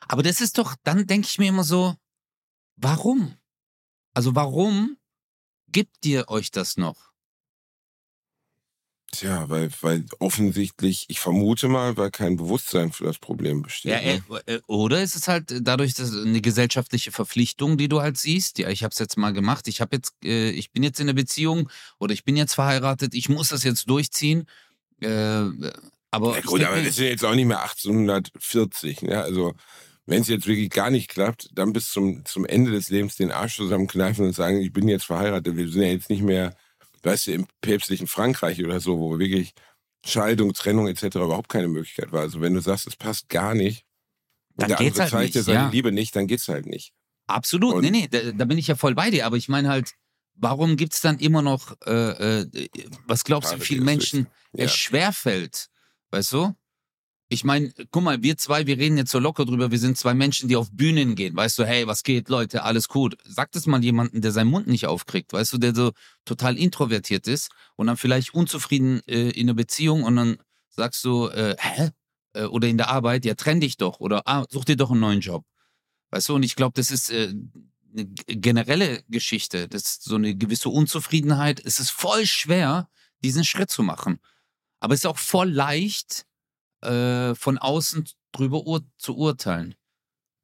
[0.08, 1.94] Aber das ist doch, dann denke ich mir immer so,
[2.76, 3.34] warum?
[4.14, 4.96] Also warum
[5.68, 7.09] gibt ihr euch das noch?
[9.12, 13.90] Tja, weil, weil offensichtlich, ich vermute mal, weil kein Bewusstsein für das Problem besteht.
[13.90, 14.22] Ja, ne?
[14.46, 18.58] äh, äh, oder ist es halt dadurch dass eine gesellschaftliche Verpflichtung, die du halt siehst?
[18.58, 19.66] Ja, ich habe es jetzt mal gemacht.
[19.66, 21.68] Ich habe jetzt, äh, ich bin jetzt in einer Beziehung
[21.98, 23.14] oder ich bin jetzt verheiratet.
[23.14, 24.46] Ich muss das jetzt durchziehen.
[25.00, 25.44] Äh,
[26.12, 29.02] aber ja, gut, aber das ja jetzt auch nicht mehr 1840.
[29.02, 29.20] Ne?
[29.20, 29.54] Also
[30.06, 33.32] wenn es jetzt wirklich gar nicht klappt, dann bis zum, zum Ende des Lebens den
[33.32, 35.56] Arsch zusammenkneifen und sagen, ich bin jetzt verheiratet.
[35.56, 36.54] Wir sind ja jetzt nicht mehr
[37.02, 39.52] weißt du, im päpstlichen Frankreich oder so, wo wirklich
[40.04, 41.16] Scheidung, Trennung etc.
[41.16, 42.20] überhaupt keine Möglichkeit war.
[42.20, 43.84] Also wenn du sagst, es passt gar nicht,
[44.56, 45.68] dann der geht's andere halt zeigt dir seine ja.
[45.68, 46.92] Liebe nicht, dann geht's halt nicht.
[47.26, 49.68] Absolut, und nee, nee, da, da, bin ich ja voll bei dir, aber ich meine
[49.68, 49.92] halt,
[50.34, 52.68] warum gibt es dann immer noch, äh, äh,
[53.06, 54.64] was glaubst du, vielen Menschen ja.
[54.64, 55.68] es schwerfällt,
[56.10, 56.54] weißt du?
[57.32, 60.14] Ich meine, guck mal, wir zwei, wir reden jetzt so locker drüber, wir sind zwei
[60.14, 61.36] Menschen, die auf Bühnen gehen.
[61.36, 63.16] Weißt du, hey, was geht, Leute, alles gut.
[63.24, 65.92] Sag das mal jemanden, der seinen Mund nicht aufkriegt, weißt du, der so
[66.24, 70.38] total introvertiert ist und dann vielleicht unzufrieden äh, in einer Beziehung und dann
[70.70, 71.90] sagst du, äh, hä?
[72.32, 75.00] Äh, oder in der Arbeit, ja, trenn dich doch oder ah, such dir doch einen
[75.00, 75.44] neuen Job.
[76.10, 77.32] Weißt du, und ich glaube, das ist äh,
[77.92, 79.68] eine generelle Geschichte.
[79.68, 81.62] Das ist so eine gewisse Unzufriedenheit.
[81.64, 82.88] Es ist voll schwer,
[83.22, 84.18] diesen Schritt zu machen.
[84.80, 86.26] Aber es ist auch voll leicht,
[86.82, 89.74] äh, von außen drüber ur zu urteilen.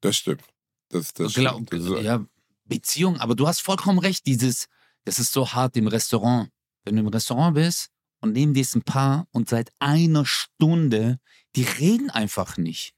[0.00, 0.44] Das stimmt.
[0.88, 1.72] Das, das Glaub, stimmt.
[1.72, 2.24] Also ja,
[2.64, 4.66] Beziehung, aber du hast vollkommen recht, dieses,
[5.04, 6.50] das ist so hart im Restaurant.
[6.84, 11.18] Wenn du im Restaurant bist und neben dir ist ein Paar und seit einer Stunde,
[11.56, 12.94] die reden einfach nicht.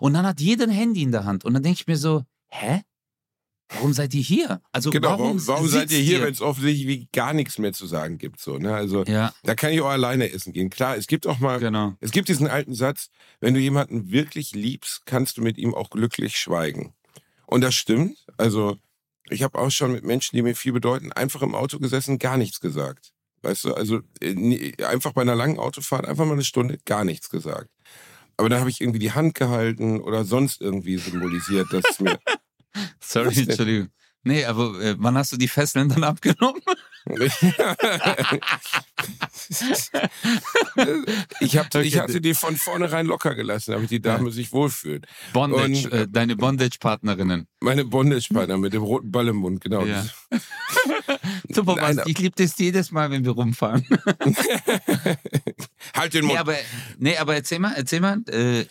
[0.00, 1.44] Und dann hat jeder ein Handy in der Hand.
[1.44, 2.82] Und dann denke ich mir so, hä?
[3.74, 4.60] Warum seid ihr hier?
[4.72, 8.18] Also genau, warum, warum seid ihr hier, wenn es offensichtlich gar nichts mehr zu sagen
[8.18, 8.40] gibt?
[8.40, 8.74] So, ne?
[8.74, 9.32] Also ja.
[9.44, 10.70] da kann ich auch alleine essen gehen.
[10.70, 11.94] Klar, es gibt auch mal, genau.
[12.00, 13.08] es gibt diesen alten Satz,
[13.40, 16.94] wenn du jemanden wirklich liebst, kannst du mit ihm auch glücklich schweigen.
[17.46, 18.18] Und das stimmt.
[18.36, 18.76] Also
[19.28, 22.36] ich habe auch schon mit Menschen, die mir viel bedeuten, einfach im Auto gesessen, gar
[22.36, 23.12] nichts gesagt.
[23.42, 27.28] Weißt du, also äh, einfach bei einer langen Autofahrt einfach mal eine Stunde gar nichts
[27.28, 27.68] gesagt.
[28.36, 32.18] Aber dann habe ich irgendwie die Hand gehalten oder sonst irgendwie symbolisiert, dass es mir
[33.00, 33.88] Sorry, Entschuldigung.
[34.24, 36.62] Nee, aber äh, wann hast du die Fesseln dann abgenommen?
[41.40, 45.06] ich, hab, ich hatte die von vornherein locker gelassen, damit die Dame sich wohlfühlt.
[45.32, 47.48] Bondage, Und, äh, deine Bondage-Partnerinnen.
[47.60, 49.84] Meine Bondage-Partner mit dem roten Ball im Mund, genau.
[49.84, 50.06] Ja.
[51.48, 53.84] Super, Nein, ich liebe das jedes Mal, wenn wir rumfahren.
[55.94, 56.34] halt den Mund.
[56.34, 56.54] Nee, aber,
[56.98, 58.22] nee, aber erzähl mal, erzähl mal.
[58.28, 58.66] Äh,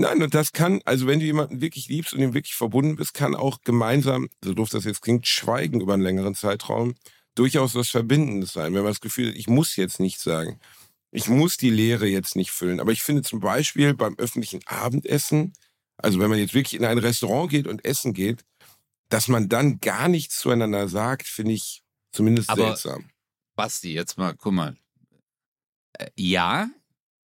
[0.00, 3.12] Nein, und das kann, also wenn du jemanden wirklich liebst und ihm wirklich verbunden bist,
[3.12, 6.94] kann auch gemeinsam, so doof das jetzt klingt, Schweigen über einen längeren Zeitraum
[7.34, 8.72] durchaus was Verbindendes sein.
[8.72, 10.58] Wenn man das Gefühl hat, ich muss jetzt nichts sagen.
[11.10, 12.80] Ich muss die Leere jetzt nicht füllen.
[12.80, 15.52] Aber ich finde zum Beispiel beim öffentlichen Abendessen,
[15.98, 18.42] also wenn man jetzt wirklich in ein Restaurant geht und essen geht,
[19.10, 23.10] dass man dann gar nichts zueinander sagt, finde ich zumindest Aber seltsam.
[23.54, 24.78] Basti, jetzt mal, guck mal.
[25.92, 26.70] Äh, ja,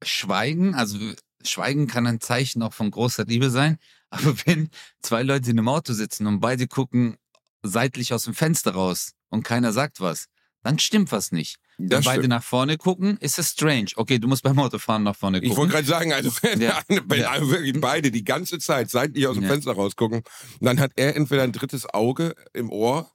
[0.04, 0.98] Schweigen, also
[1.46, 3.78] Schweigen kann ein Zeichen auch von großer Liebe sein.
[4.10, 4.70] Aber wenn
[5.02, 7.18] zwei Leute in einem Auto sitzen und beide gucken
[7.64, 10.28] seitlich aus dem Fenster raus und keiner sagt was,
[10.64, 11.58] dann stimmt was nicht.
[11.78, 12.30] Wenn das beide stimmt.
[12.30, 13.88] nach vorne gucken, ist es strange.
[13.96, 15.52] Okay, du musst beim Autofahren nach vorne gucken.
[15.52, 16.82] Ich wollte gerade sagen, also wenn, ja.
[16.88, 17.40] wenn ja.
[17.42, 19.50] wirklich beide die ganze Zeit seitlich aus dem ja.
[19.50, 20.24] Fenster rausgucken,
[20.62, 23.12] dann hat er entweder ein drittes Auge im Ohr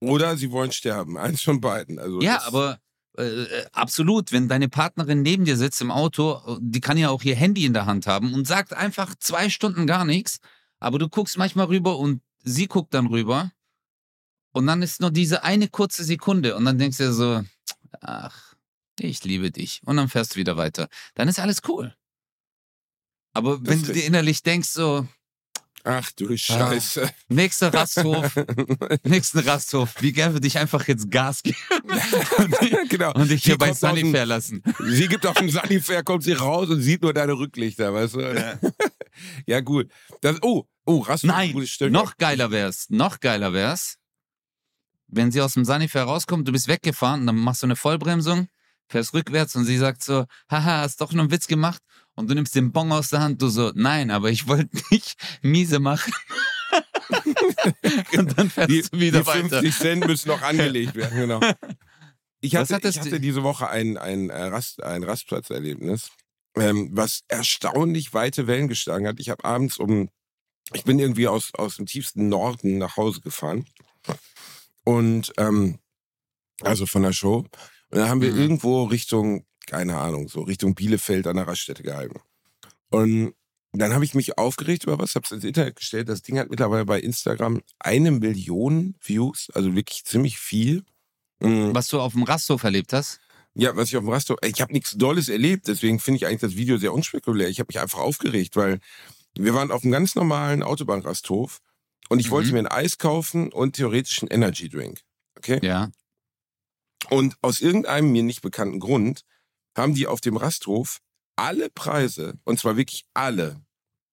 [0.00, 1.16] oder sie wollen sterben.
[1.16, 1.98] Eins von beiden.
[1.98, 2.80] Also ja, aber
[3.16, 7.22] äh, äh, absolut, wenn deine Partnerin neben dir sitzt im Auto, die kann ja auch
[7.22, 10.40] ihr Handy in der Hand haben und sagt einfach zwei Stunden gar nichts,
[10.80, 13.52] aber du guckst manchmal rüber und sie guckt dann rüber
[14.52, 17.44] und dann ist nur diese eine kurze Sekunde und dann denkst du dir so,
[18.00, 18.54] ach,
[18.98, 20.88] ich liebe dich und dann fährst du wieder weiter.
[21.14, 21.94] Dann ist alles cool.
[23.32, 25.08] Aber wenn du dir innerlich denkst so,
[25.86, 26.36] Ach du ah.
[26.36, 27.04] Scheiße.
[27.04, 28.34] Ah, nächster Rasthof.
[29.04, 29.94] nächsten Rasthof.
[30.00, 31.58] Wie gern würde ich einfach jetzt Gas geben
[32.38, 33.12] und, genau.
[33.12, 34.62] und dich hier bei Sunnyfair lassen.
[34.82, 38.20] Sie gibt auf dem Sunnyfair, kommt sie raus und sieht nur deine Rücklichter, weißt du?
[38.20, 38.58] Ja,
[39.46, 39.90] ja gut.
[40.22, 41.28] Das, oh, oh, Rasthof.
[41.28, 41.54] Nein,
[41.90, 42.86] noch geiler wär's.
[42.88, 43.98] Noch geiler wär's,
[45.08, 48.48] wenn sie aus dem Sunnyfair rauskommt, du bist weggefahren, dann machst du eine Vollbremsung,
[48.88, 51.82] fährst rückwärts und sie sagt so, haha, hast doch nur einen Witz gemacht
[52.14, 55.16] und du nimmst den Bon aus der Hand, du so, nein, aber ich wollte nicht
[55.42, 56.12] miese machen.
[58.16, 59.70] und dann fährst die, du wieder die 50 weiter.
[59.70, 61.40] Cent müssen noch angelegt werden, genau.
[62.40, 66.10] Ich hatte, ich hatte diese Woche ein, ein, äh, Rast, ein Rastplatzerlebnis,
[66.56, 69.18] ähm, was erstaunlich weite Wellen geschlagen hat.
[69.18, 70.10] Ich habe abends um,
[70.72, 73.66] ich bin irgendwie aus, aus dem tiefsten Norden nach Hause gefahren.
[74.84, 75.78] Und ähm,
[76.62, 77.46] also von der Show.
[77.90, 78.40] Und dann haben wir mhm.
[78.40, 82.20] irgendwo Richtung keine Ahnung, so Richtung Bielefeld an der Raststätte gehalten.
[82.90, 83.34] Und
[83.72, 86.08] dann habe ich mich aufgeregt über was, habe es ins Internet gestellt.
[86.08, 90.84] Das Ding hat mittlerweile bei Instagram eine Million Views, also wirklich ziemlich viel.
[91.40, 91.74] Mhm.
[91.74, 93.18] Was du auf dem Rasthof erlebt hast?
[93.54, 96.40] Ja, was ich auf dem Rasthof, ich habe nichts Dolles erlebt, deswegen finde ich eigentlich
[96.40, 97.48] das Video sehr unspekulär.
[97.48, 98.78] Ich habe mich einfach aufgeregt, weil
[99.36, 101.60] wir waren auf einem ganz normalen Autobahnrasthof
[102.08, 102.30] und ich mhm.
[102.30, 105.00] wollte mir ein Eis kaufen und theoretisch einen Energy Drink.
[105.36, 105.58] Okay?
[105.62, 105.90] Ja.
[107.10, 109.24] Und aus irgendeinem mir nicht bekannten Grund
[109.76, 111.00] haben die auf dem Rasthof
[111.36, 113.60] alle Preise, und zwar wirklich alle,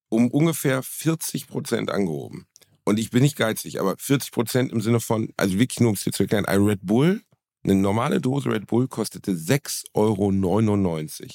[0.09, 2.47] um ungefähr 40 Prozent angehoben.
[2.83, 5.95] Und ich bin nicht geizig, aber 40 Prozent im Sinne von, also wirklich nur um
[5.95, 7.21] es dir zu erklären, ein Red Bull,
[7.63, 11.29] eine normale Dose Red Bull kostete 6,99 Euro.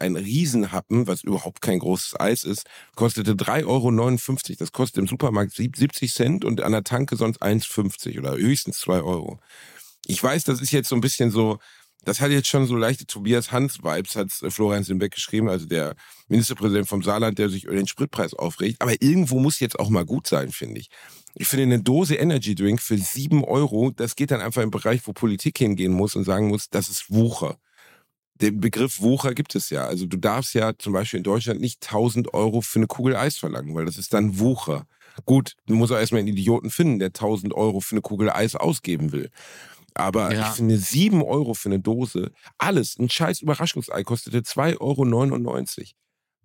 [0.00, 4.56] Ein Riesenhappen, was überhaupt kein großes Eis ist, kostete 3,59 Euro.
[4.58, 9.02] Das kostet im Supermarkt 70 Cent und an der Tanke sonst 1,50 oder höchstens 2
[9.02, 9.40] Euro.
[10.06, 11.58] Ich weiß, das ist jetzt so ein bisschen so,
[12.04, 15.94] das hat jetzt schon so leichte Tobias Hans-Vibes, hat äh, Florian Simbeck geschrieben, also der
[16.28, 18.80] Ministerpräsident vom Saarland, der sich über den Spritpreis aufregt.
[18.80, 20.88] Aber irgendwo muss jetzt auch mal gut sein, finde ich.
[21.34, 25.06] Ich finde eine Dose Energy Drink für sieben Euro, das geht dann einfach im Bereich,
[25.06, 27.58] wo Politik hingehen muss und sagen muss, das ist Wucher.
[28.40, 29.86] Den Begriff Wucher gibt es ja.
[29.86, 33.36] Also du darfst ja zum Beispiel in Deutschland nicht 1000 Euro für eine Kugel Eis
[33.36, 34.86] verlangen, weil das ist dann Wucher.
[35.24, 38.56] Gut, du musst auch erstmal einen Idioten finden, der 1000 Euro für eine Kugel Eis
[38.56, 39.30] ausgeben will.
[39.94, 40.48] Aber ja.
[40.48, 45.86] ich finde, sieben Euro für eine Dose, alles, ein scheiß Überraschungsei kostete 2,99 Euro.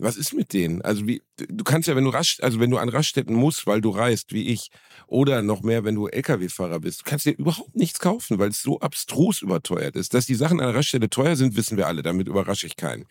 [0.01, 0.81] Was ist mit denen?
[0.81, 3.81] Also wie, du kannst ja, wenn du rasch, also wenn du an Raststätten musst, weil
[3.81, 4.69] du reist, wie ich,
[5.07, 8.61] oder noch mehr, wenn du Lkw-Fahrer bist, du kannst dir überhaupt nichts kaufen, weil es
[8.61, 10.13] so abstrus überteuert ist.
[10.13, 13.07] Dass die Sachen an der Raststätte teuer sind, wissen wir alle, damit überrasche ich keinen.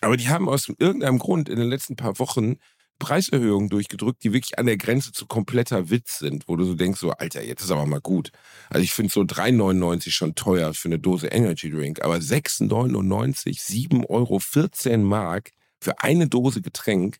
[0.00, 2.56] Aber die haben aus irgendeinem Grund in den letzten paar Wochen
[3.02, 7.00] Preiserhöhungen durchgedrückt, die wirklich an der Grenze zu kompletter Witz sind, wo du so denkst,
[7.00, 8.30] so, Alter, jetzt ist aber mal gut.
[8.70, 14.06] Also ich finde so 3,99 schon teuer für eine Dose Energy Drink, aber 6,99, 7
[14.06, 17.16] Euro, 14 Mark für eine Dose Getränk.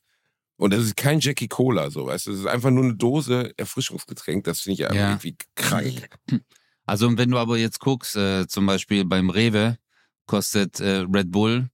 [0.56, 3.52] Und das ist kein Jackie Cola, so, weißt du, das ist einfach nur eine Dose
[3.56, 6.10] Erfrischungsgetränk, das finde ich ja, irgendwie krank.
[6.84, 9.78] Also wenn du aber jetzt guckst, äh, zum Beispiel beim Rewe
[10.26, 11.70] kostet äh, Red Bull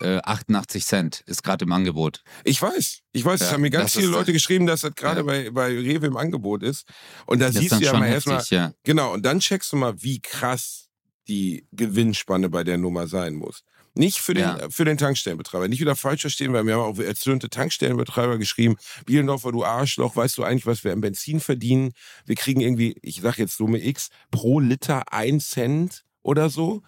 [0.00, 2.22] 88 äh, Cent ist gerade im Angebot.
[2.44, 5.20] Ich weiß, ich weiß, ja, es haben mir ganz viele Leute geschrieben, dass das gerade
[5.20, 5.26] ja.
[5.26, 6.86] bei, bei Rewe im Angebot ist.
[7.26, 8.72] Und da das siehst du ja mal erstmal, ja.
[8.84, 10.88] genau, und dann checkst du mal, wie krass
[11.28, 13.62] die Gewinnspanne bei der Nummer sein muss.
[13.94, 14.68] Nicht für den, ja.
[14.70, 15.66] für den Tankstellenbetreiber.
[15.66, 20.38] Nicht wieder falsch verstehen, weil wir haben auch erzürnte Tankstellenbetreiber geschrieben, Bielendorfer, du Arschloch, weißt
[20.38, 21.92] du eigentlich, was wir im Benzin verdienen?
[22.24, 26.82] Wir kriegen irgendwie, ich sag jetzt Summe X, pro Liter ein Cent oder so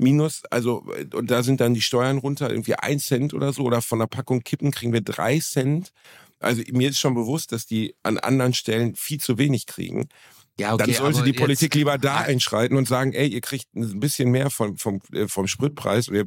[0.00, 0.84] minus, also,
[1.14, 4.06] und da sind dann die Steuern runter, irgendwie ein Cent oder so, oder von der
[4.06, 5.92] Packung Kippen kriegen wir drei Cent.
[6.38, 10.08] Also mir ist schon bewusst, dass die an anderen Stellen viel zu wenig kriegen.
[10.58, 14.00] Ja, okay, dann sollte die Politik lieber da einschreiten und sagen, ey, ihr kriegt ein
[14.00, 16.26] bisschen mehr vom, vom, äh, vom Spritpreis oder ihr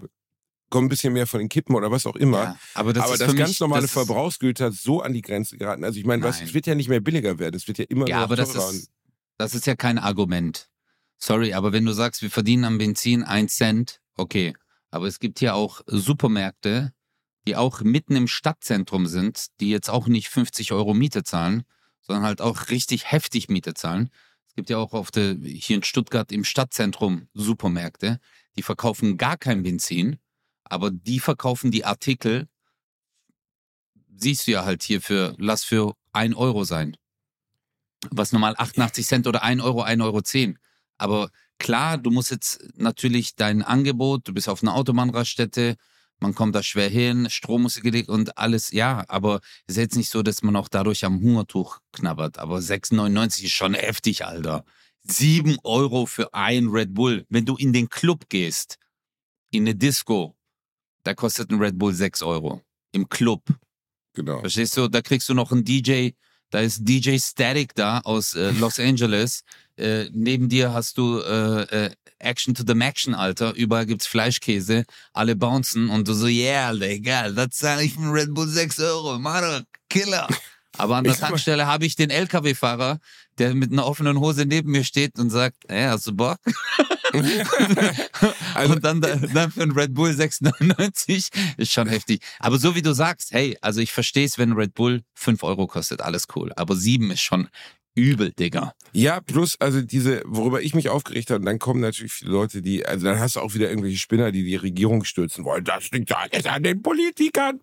[0.70, 2.44] kommt ein bisschen mehr von den Kippen oder was auch immer.
[2.44, 5.84] Ja, aber das, aber das ganz mich, normale das Verbrauchsgüter so an die Grenze geraten.
[5.84, 8.24] Also ich meine, es wird ja nicht mehr billiger werden, es wird ja immer ja,
[8.24, 8.54] aber teurer.
[8.54, 8.92] Das ist,
[9.38, 10.70] das ist ja kein Argument.
[11.26, 14.54] Sorry, aber wenn du sagst, wir verdienen am Benzin ein Cent, okay.
[14.92, 16.92] Aber es gibt hier auch Supermärkte,
[17.48, 21.64] die auch mitten im Stadtzentrum sind, die jetzt auch nicht 50 Euro Miete zahlen,
[22.02, 24.10] sondern halt auch richtig heftig Miete zahlen.
[24.50, 28.20] Es gibt ja auch auf der, hier in Stuttgart im Stadtzentrum Supermärkte,
[28.58, 30.18] die verkaufen gar kein Benzin,
[30.66, 32.50] aber die verkaufen die Artikel,
[34.14, 36.98] siehst du ja halt hier für, lass für ein Euro sein.
[38.10, 40.60] Was normal 88 Cent oder ein Euro, ein Euro zehn.
[41.04, 45.76] Aber klar, du musst jetzt natürlich dein Angebot, du bist auf einer Autobahnraststätte,
[46.22, 49.98] man kommt da schwer hin, Strom muss gelegt und alles, ja, aber es ist jetzt
[49.98, 52.40] nicht so, dass man auch dadurch am Hungertuch knabbert.
[52.40, 54.64] Aber 6,99 ist schon heftig, Alter.
[55.02, 57.26] 7 Euro für ein Red Bull.
[57.28, 58.78] Wenn du in den Club gehst,
[59.52, 60.38] in eine Disco,
[61.04, 62.62] da kostet ein Red Bull 6 Euro.
[62.94, 63.44] Im Club.
[64.14, 64.40] Genau.
[64.40, 64.88] Verstehst du?
[64.88, 66.12] Da kriegst du noch einen DJ,
[66.54, 69.44] da ist DJ Static da aus äh, Los Angeles.
[69.76, 73.56] Äh, neben dir hast du äh, äh, Action to the Maction, Alter.
[73.56, 78.36] Überall gibt's Fleischkäse, alle bouncen und du so, yeah, egal, da zahle ich für Red
[78.36, 80.28] Bull 6 Euro, Mann, Killer.
[80.78, 83.00] Aber an der Tankstelle habe ich den LKW-Fahrer,
[83.38, 86.38] der mit einer offenen Hose neben mir steht und sagt, hey, hast du Bock?
[88.56, 92.22] also, und dann, dann für ein Red Bull 6,99 ist schon heftig.
[92.40, 95.68] Aber so wie du sagst, hey, also ich verstehe es, wenn Red Bull 5 Euro
[95.68, 96.52] kostet, alles cool.
[96.56, 97.50] Aber 7 ist schon
[97.96, 98.74] übel, Digga.
[98.92, 102.62] Ja, plus, also diese, worüber ich mich aufgeregt habe, und dann kommen natürlich viele Leute,
[102.62, 105.64] die, also dann hast du auch wieder irgendwelche Spinner, die die Regierung stürzen wollen.
[105.64, 107.60] Das liegt alles an den Politikern.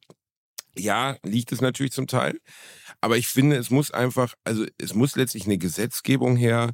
[0.78, 2.40] Ja, liegt es natürlich zum Teil.
[3.00, 6.72] Aber ich finde, es muss einfach, also es muss letztlich eine Gesetzgebung her,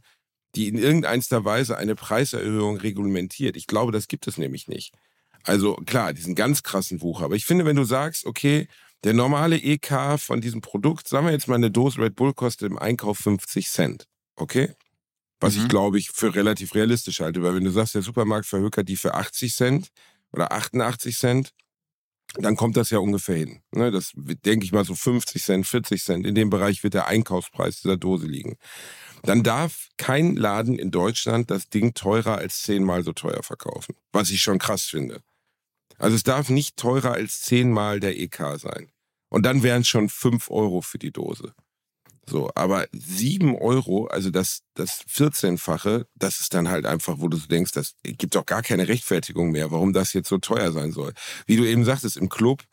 [0.55, 3.57] die in irgendeiner Weise eine Preiserhöhung reglementiert.
[3.57, 4.95] Ich glaube, das gibt es nämlich nicht.
[5.45, 7.27] Also klar, diesen ganz krassen Wucher.
[7.27, 8.67] Aber ich finde, wenn du sagst, okay,
[9.05, 12.71] der normale EK von diesem Produkt, sagen wir jetzt mal, eine Dose Red Bull kostet
[12.71, 14.09] im Einkauf 50 Cent.
[14.35, 14.75] Okay?
[15.39, 15.62] Was mhm.
[15.62, 17.43] ich, glaube ich, für relativ realistisch halte.
[17.43, 19.89] Weil wenn du sagst, der Supermarkt verhökert die für 80 Cent
[20.33, 21.51] oder 88 Cent,
[22.35, 23.61] dann kommt das ja ungefähr hin.
[23.71, 26.27] Ne, das denke ich mal so 50 Cent, 40 Cent.
[26.27, 28.57] In dem Bereich wird der Einkaufspreis dieser Dose liegen.
[29.23, 33.95] Dann darf kein Laden in Deutschland das Ding teurer als zehnmal so teuer verkaufen.
[34.12, 35.23] Was ich schon krass finde.
[35.99, 38.91] Also es darf nicht teurer als zehnmal der EK sein.
[39.29, 41.55] Und dann wären es schon fünf Euro für die Dose.
[42.29, 47.37] So, aber sieben Euro, also das, das 14-fache, das ist dann halt einfach, wo du
[47.37, 50.91] so denkst, das gibt doch gar keine Rechtfertigung mehr, warum das jetzt so teuer sein
[50.91, 51.12] soll.
[51.47, 52.65] Wie du eben sagtest, im Club,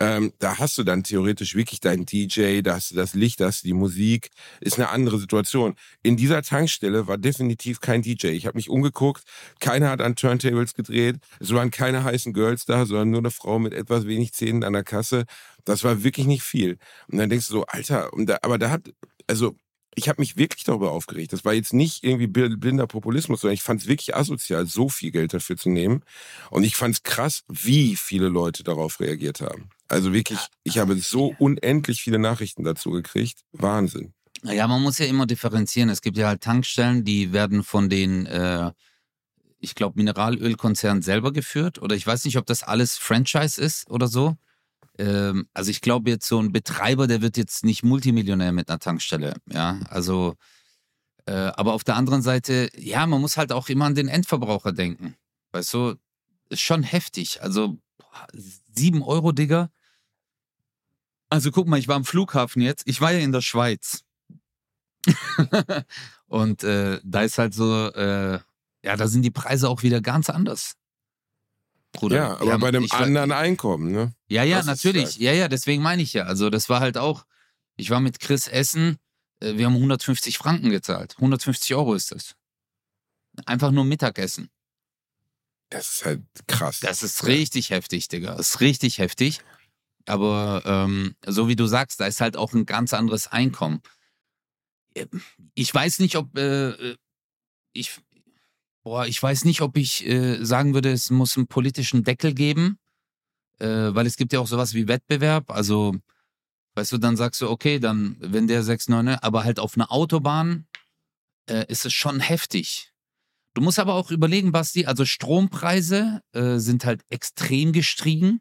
[0.00, 3.46] ähm, da hast du dann theoretisch wirklich deinen DJ, da hast du das Licht, da
[3.46, 4.30] hast du die Musik,
[4.60, 5.76] ist eine andere Situation.
[6.02, 8.28] In dieser Tankstelle war definitiv kein DJ.
[8.28, 9.22] Ich habe mich umgeguckt,
[9.60, 13.58] keiner hat an Turntables gedreht, es waren keine heißen Girls da, sondern nur eine Frau
[13.58, 15.24] mit etwas wenig Zähnen an der Kasse.
[15.64, 16.78] Das war wirklich nicht viel.
[17.08, 18.90] Und dann denkst du so, Alter, da, aber da hat,
[19.28, 19.56] also
[19.94, 21.32] ich habe mich wirklich darüber aufgeregt.
[21.32, 25.10] Das war jetzt nicht irgendwie blinder Populismus, sondern ich fand es wirklich asozial, so viel
[25.10, 26.02] Geld dafür zu nehmen.
[26.50, 29.70] Und ich fand es krass, wie viele Leute darauf reagiert haben.
[29.88, 33.40] Also wirklich, ich habe so unendlich viele Nachrichten dazu gekriegt.
[33.52, 34.14] Wahnsinn.
[34.42, 35.88] Naja, man muss ja immer differenzieren.
[35.88, 38.72] Es gibt ja halt Tankstellen, die werden von den, äh,
[39.58, 41.80] ich glaube, Mineralölkonzernen selber geführt.
[41.80, 44.36] Oder ich weiß nicht, ob das alles Franchise ist oder so.
[44.98, 48.78] Ähm, also ich glaube jetzt so ein Betreiber, der wird jetzt nicht Multimillionär mit einer
[48.78, 49.34] Tankstelle.
[49.50, 50.34] Ja, also,
[51.26, 54.72] äh, aber auf der anderen Seite, ja, man muss halt auch immer an den Endverbraucher
[54.72, 55.16] denken.
[55.52, 55.94] Weißt du,
[56.50, 57.42] ist schon heftig.
[57.42, 57.78] Also
[58.74, 59.70] sieben Euro, Digga.
[61.28, 62.82] Also guck mal, ich war am Flughafen jetzt.
[62.86, 64.04] Ich war ja in der Schweiz.
[66.26, 68.38] und äh, da ist halt so, äh,
[68.82, 70.74] ja, da sind die Preise auch wieder ganz anders.
[71.92, 72.16] Bruder.
[72.16, 74.14] Ja, aber haben, bei einem anderen war, Einkommen, ne?
[74.28, 75.16] Ja, ja, das natürlich.
[75.16, 76.24] Ja, ja, deswegen meine ich ja.
[76.24, 77.24] Also das war halt auch,
[77.76, 78.98] ich war mit Chris Essen,
[79.40, 81.14] äh, wir haben 150 Franken gezahlt.
[81.16, 82.34] 150 Euro ist das.
[83.46, 84.50] Einfach nur Mittagessen.
[85.70, 86.80] Das ist halt krass.
[86.80, 88.36] Das ist richtig heftig, Digga.
[88.36, 89.40] Das ist richtig heftig.
[90.06, 93.80] Aber ähm, so wie du sagst, da ist halt auch ein ganz anderes Einkommen.
[95.54, 96.96] Ich weiß nicht, ob äh, äh,
[97.72, 98.00] ich,
[98.82, 102.78] boah, ich weiß nicht, ob ich äh, sagen würde, es muss einen politischen Deckel geben,
[103.58, 105.50] äh, weil es gibt ja auch sowas wie Wettbewerb.
[105.50, 105.96] Also,
[106.74, 110.66] weißt du, dann sagst du, okay, dann, wenn der 6,9, aber halt auf einer Autobahn
[111.48, 112.93] äh, ist es schon heftig.
[113.54, 118.40] Du musst aber auch überlegen, Basti, also Strompreise äh, sind halt extrem gestiegen.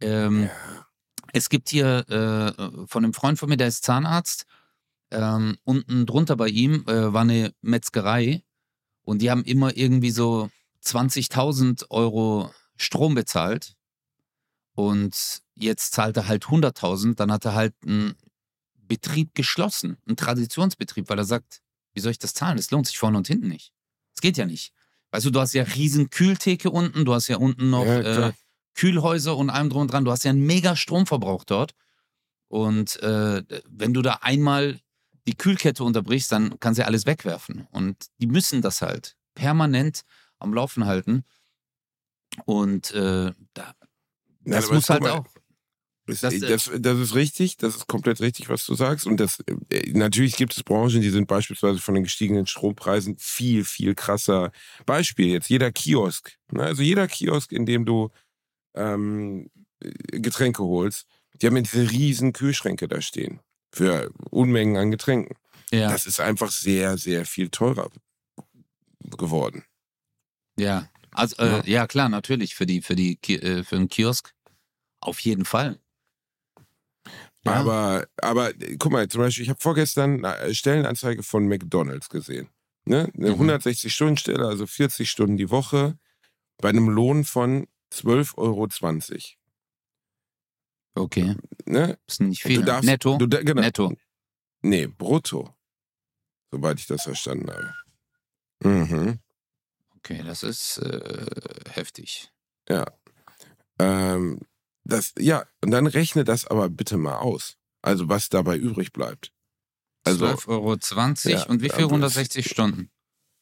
[0.00, 0.50] Ähm, ja.
[1.32, 4.46] Es gibt hier äh, von einem Freund von mir, der ist Zahnarzt,
[5.10, 8.42] ähm, unten drunter bei ihm äh, war eine Metzgerei
[9.02, 10.50] und die haben immer irgendwie so
[10.84, 13.74] 20.000 Euro Strom bezahlt.
[14.74, 18.14] Und jetzt zahlt er halt 100.000, dann hat er halt einen
[18.74, 21.62] Betrieb geschlossen, einen Traditionsbetrieb, weil er sagt,
[21.94, 22.58] wie soll ich das zahlen?
[22.58, 23.72] Das lohnt sich vorne und hinten nicht.
[24.16, 24.72] Das geht ja nicht.
[25.10, 28.32] Weißt du, du hast ja riesen Kühltheke unten, du hast ja unten noch ja, äh,
[28.74, 30.04] Kühlhäuser und allem drum und dran.
[30.04, 31.74] Du hast ja einen mega Stromverbrauch dort.
[32.48, 34.80] Und äh, wenn du da einmal
[35.26, 37.66] die Kühlkette unterbrichst, dann kannst du ja alles wegwerfen.
[37.70, 40.02] Und die müssen das halt permanent
[40.38, 41.24] am Laufen halten.
[42.44, 43.74] Und äh, da,
[44.44, 45.26] das muss halt auch.
[46.06, 49.06] Das, das, das, ist richtig, das ist komplett richtig, was du sagst.
[49.06, 49.40] Und das
[49.70, 54.52] äh, natürlich gibt es Branchen, die sind beispielsweise von den gestiegenen Strompreisen viel, viel krasser.
[54.84, 56.38] Beispiel jetzt, jeder Kiosk.
[56.52, 56.62] Ne?
[56.62, 58.10] Also jeder Kiosk, in dem du
[58.74, 63.40] ähm, Getränke holst, die haben ja diese riesen Kühlschränke da stehen.
[63.72, 65.36] Für Unmengen an Getränken.
[65.72, 65.90] Ja.
[65.90, 67.90] Das ist einfach sehr, sehr viel teurer
[69.18, 69.64] geworden.
[70.58, 71.62] Ja, also äh, ja.
[71.64, 71.86] ja.
[71.86, 74.32] klar, natürlich für die für die äh, für einen Kiosk
[75.00, 75.78] auf jeden Fall.
[77.46, 77.54] Ja.
[77.54, 82.48] Aber, aber guck mal, zum Beispiel, ich habe vorgestern eine Stellenanzeige von McDonalds gesehen.
[82.84, 83.10] Ne?
[83.16, 83.50] Eine mhm.
[83.50, 85.98] 160-Stunden-Stelle, also 40 Stunden die Woche,
[86.58, 88.68] bei einem Lohn von 12,20 Euro.
[90.96, 91.36] Okay.
[91.66, 91.98] Ne?
[92.06, 92.56] Das ist nicht viel.
[92.56, 93.16] Du darfst, Netto?
[93.18, 93.62] Du, genau.
[93.62, 93.92] Netto.
[94.62, 95.54] Nee, brutto.
[96.50, 97.74] Soweit ich das verstanden habe.
[98.64, 99.20] Mhm.
[99.98, 101.26] Okay, das ist äh,
[101.70, 102.32] heftig.
[102.68, 102.86] Ja.
[103.78, 104.40] Ähm,
[104.86, 107.56] das, ja, und dann rechne das aber bitte mal aus.
[107.82, 109.32] Also was dabei übrig bleibt.
[110.04, 110.78] Also, 12,20 Euro
[111.28, 111.84] ja, und wie viel?
[111.84, 112.90] 160 Stunden?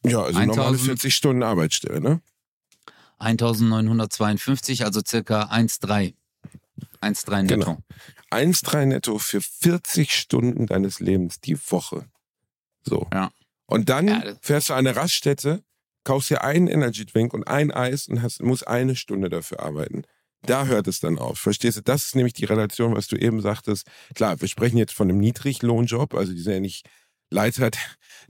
[0.04, 2.20] Ja, also 1000, normale 40 Stunden Arbeitsstelle, ne?
[3.18, 6.14] 1952, also circa 1,3.
[7.00, 7.56] 1,3 netto.
[7.56, 7.78] Genau.
[8.30, 12.06] 1,3 netto für 40 Stunden deines Lebens die Woche.
[12.82, 13.08] So.
[13.12, 13.30] Ja.
[13.66, 15.62] Und dann ja, fährst du an eine Raststätte,
[16.04, 20.04] kaufst dir einen Energy Drink und ein Eis und hast, musst eine Stunde dafür arbeiten.
[20.46, 21.38] Da hört es dann auf.
[21.38, 21.82] Verstehst du?
[21.82, 23.86] Das ist nämlich die Relation, was du eben sagtest.
[24.14, 26.86] Klar, wir sprechen jetzt von einem Niedriglohnjob, also die sind ja nicht
[27.30, 27.70] Leiter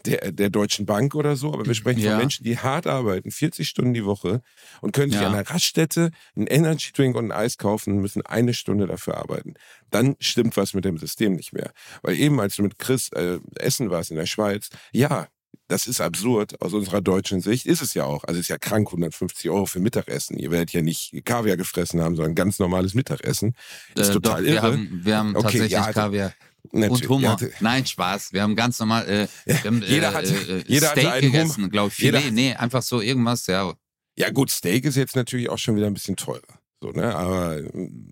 [0.06, 2.12] der, der Deutschen Bank oder so, aber wir sprechen ja.
[2.12, 4.42] von Menschen, die hart arbeiten, 40 Stunden die Woche
[4.80, 5.28] und können sich ja.
[5.28, 9.16] an einer Raststätte einen Energy Drink und ein Eis kaufen und müssen eine Stunde dafür
[9.16, 9.54] arbeiten.
[9.90, 11.72] Dann stimmt was mit dem System nicht mehr.
[12.02, 15.28] Weil eben, als du mit Chris äh, essen warst in der Schweiz, ja,
[15.68, 17.66] das ist absurd aus unserer deutschen Sicht.
[17.66, 18.24] Ist es ja auch.
[18.24, 20.38] Also ist ja krank, 150 Euro für Mittagessen.
[20.38, 23.54] Ihr werdet ja nicht Kaviar gefressen haben, sondern ganz normales Mittagessen.
[23.94, 24.54] Das ist äh, total doch, irre.
[24.54, 26.34] Wir haben, wir haben okay, tatsächlich ja, Kaviar.
[26.70, 27.36] Und Hummer.
[27.40, 28.32] Ja, Nein, Spaß.
[28.32, 31.88] Wir haben ganz normal äh, haben, äh, jeder hat, äh, jeder Steak hatte gegessen, glaube
[31.88, 31.94] ich.
[31.94, 33.72] Filet, nee, einfach so irgendwas, ja.
[34.16, 36.42] Ja gut, Steak ist jetzt natürlich auch schon wieder ein bisschen teurer.
[36.80, 37.14] So, ne?
[37.14, 37.60] Aber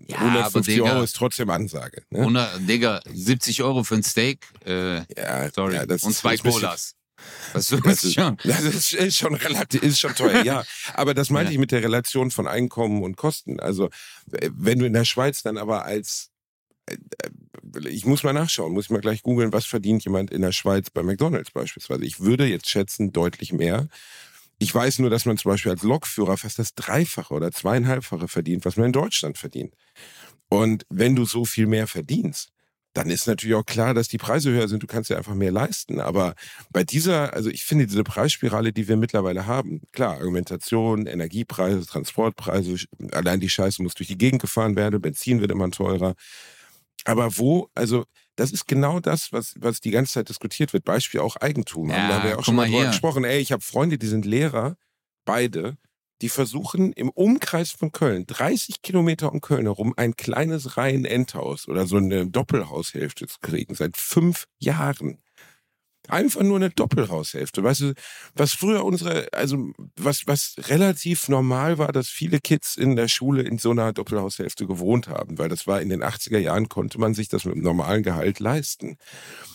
[0.07, 2.03] ja, 150 aber, Euro ist trotzdem Ansage.
[2.09, 2.19] Ne?
[2.19, 4.45] 100, Digga, 70 Euro für ein Steak.
[4.65, 5.75] Äh, ja, sorry.
[5.75, 6.95] Ja, Und zwei Colas.
[7.53, 8.37] Was du, das, ist, schon.
[8.43, 10.63] das ist, ist, schon relativ, ist schon teuer, ja.
[10.93, 11.53] Aber das meinte ja.
[11.53, 13.59] ich mit der Relation von Einkommen und Kosten.
[13.59, 13.89] Also,
[14.25, 16.31] wenn du in der Schweiz dann aber als
[16.87, 16.97] äh,
[17.87, 20.89] ich muss mal nachschauen, muss ich mal gleich googeln, was verdient jemand in der Schweiz
[20.89, 22.05] bei McDonalds beispielsweise.
[22.05, 23.87] Ich würde jetzt schätzen, deutlich mehr.
[24.59, 28.65] Ich weiß nur, dass man zum Beispiel als Lokführer fast das Dreifache oder Zweieinhalbfache verdient,
[28.65, 29.73] was man in Deutschland verdient.
[30.49, 32.52] Und wenn du so viel mehr verdienst,
[32.93, 34.83] dann ist natürlich auch klar, dass die Preise höher sind.
[34.83, 35.99] Du kannst ja einfach mehr leisten.
[35.99, 36.35] Aber
[36.71, 42.85] bei dieser, also ich finde diese Preisspirale, die wir mittlerweile haben, klar, Argumentation, Energiepreise, Transportpreise,
[43.11, 46.13] allein die Scheiße muss durch die Gegend gefahren werden, Benzin wird immer teurer.
[47.05, 50.85] Aber wo, also das ist genau das, was, was die ganze Zeit diskutiert wird.
[50.85, 51.89] Beispiel auch Eigentum.
[51.89, 53.23] Ja, da haben wir ja auch schon mal drüber gesprochen.
[53.23, 54.75] Ey, ich habe Freunde, die sind Lehrer,
[55.25, 55.77] beide,
[56.23, 61.85] die versuchen im Umkreis von Köln, 30 Kilometer um Köln herum, ein kleines Reihen-Endhaus oder
[61.85, 65.21] so eine Doppelhaushälfte zu kriegen, seit fünf Jahren.
[66.07, 67.61] Einfach nur eine Doppelhaushälfte.
[67.61, 67.93] Weißt du,
[68.35, 73.41] was früher unsere, also was, was relativ normal war, dass viele Kids in der Schule
[73.41, 77.13] in so einer Doppelhaushälfte gewohnt haben, weil das war in den 80er Jahren, konnte man
[77.13, 78.95] sich das mit einem normalen Gehalt leisten.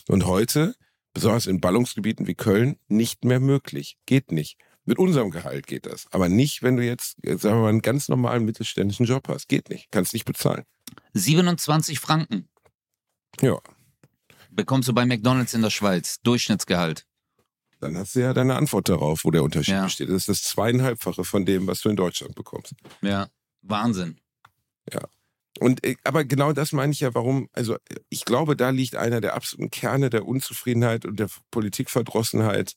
[0.06, 0.74] Und heute,
[1.14, 3.96] besonders in Ballungsgebieten wie Köln, nicht mehr möglich.
[4.04, 4.58] Geht nicht.
[4.88, 6.06] Mit unserem Gehalt geht das.
[6.10, 9.48] Aber nicht, wenn du jetzt, sagen wir mal, einen ganz normalen mittelständischen Job hast.
[9.48, 9.90] Geht nicht.
[9.90, 10.64] Kannst nicht bezahlen.
[11.12, 12.48] 27 Franken.
[13.40, 13.60] Ja
[14.58, 16.20] bekommst du bei McDonalds in der Schweiz.
[16.22, 17.06] Durchschnittsgehalt.
[17.80, 19.84] Dann hast du ja deine Antwort darauf, wo der Unterschied ja.
[19.84, 20.08] besteht.
[20.08, 22.74] Das ist das zweieinhalbfache von dem, was du in Deutschland bekommst.
[23.00, 23.28] Ja,
[23.62, 24.18] Wahnsinn.
[24.92, 25.00] Ja.
[25.60, 27.76] Und äh, aber genau das meine ich ja, warum, also
[28.08, 32.74] ich glaube, da liegt einer der absoluten Kerne der Unzufriedenheit und der Politikverdrossenheit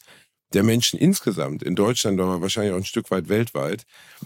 [0.54, 3.86] der Menschen insgesamt in Deutschland, aber wahrscheinlich auch ein Stück weit weltweit.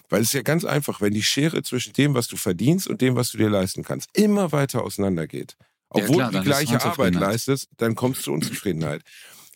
[0.10, 3.02] Weil es ist ja ganz einfach, wenn die Schere zwischen dem, was du verdienst und
[3.02, 5.56] dem, was du dir leisten kannst, immer weiter auseinandergeht,
[5.90, 9.02] obwohl ja, klar, du die gleiche Arbeit leistest, dann kommst du Unzufriedenheit.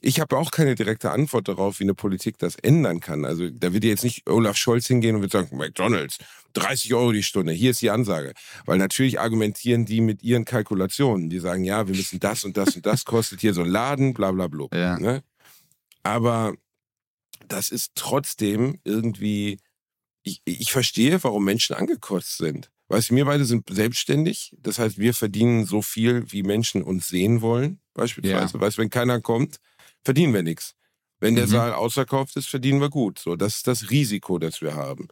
[0.01, 3.25] Ich habe auch keine direkte Antwort darauf, wie eine Politik das ändern kann.
[3.25, 6.19] Also da wird jetzt nicht Olaf Scholz hingehen und wird sagen, McDonalds,
[6.53, 8.33] 30 Euro die Stunde, hier ist die Ansage.
[8.65, 11.29] Weil natürlich argumentieren die mit ihren Kalkulationen.
[11.29, 14.13] Die sagen, ja, wir müssen das und das und das kostet hier so ein Laden,
[14.13, 14.67] bla bla bla.
[14.73, 14.97] Ja.
[14.97, 15.21] Ne?
[16.03, 16.53] Aber
[17.47, 19.59] das ist trotzdem irgendwie,
[20.23, 22.71] ich, ich verstehe, warum Menschen angekotzt sind.
[22.87, 24.55] Weißt du, wir beide sind selbstständig.
[24.59, 28.57] Das heißt, wir verdienen so viel, wie Menschen uns sehen wollen, beispielsweise.
[28.57, 28.61] Ja.
[28.61, 29.57] Weißt du, wenn keiner kommt,
[30.03, 30.75] verdienen wir nichts.
[31.19, 31.51] Wenn der mhm.
[31.51, 33.19] Saal ausverkauft ist, verdienen wir gut.
[33.19, 35.07] So, das ist das Risiko, das wir haben.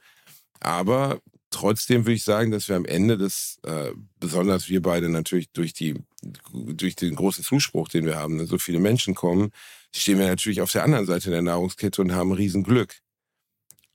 [0.59, 1.21] Aber
[1.51, 5.73] trotzdem würde ich sagen, dass wir am Ende des, äh, besonders wir beide natürlich durch
[5.73, 9.51] die, durch den großen Zuspruch, den wir haben, so viele Menschen kommen,
[9.95, 12.95] stehen wir natürlich auf der anderen Seite der Nahrungskette und haben Riesenglück.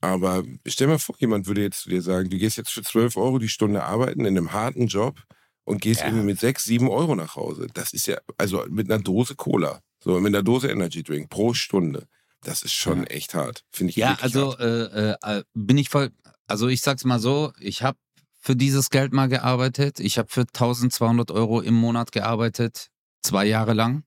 [0.01, 3.15] Aber stell mal vor, jemand würde jetzt zu dir sagen, du gehst jetzt für 12
[3.15, 5.21] Euro die Stunde arbeiten in einem harten Job
[5.63, 6.07] und gehst ja.
[6.07, 7.67] irgendwie mit 6, 7 Euro nach Hause.
[7.73, 11.53] Das ist ja, also mit einer Dose Cola, so mit einer Dose Energy Drink pro
[11.53, 12.07] Stunde.
[12.41, 13.07] Das ist schon ja.
[13.07, 13.95] echt hart, finde ich.
[13.95, 16.11] Ja, also äh, äh, bin ich voll,
[16.47, 17.97] also ich sag's mal so, ich habe
[18.43, 20.01] für dieses Geld mal gearbeitet.
[20.01, 22.89] Ich habe für 1200 Euro im Monat gearbeitet,
[23.21, 24.03] zwei Jahre lang,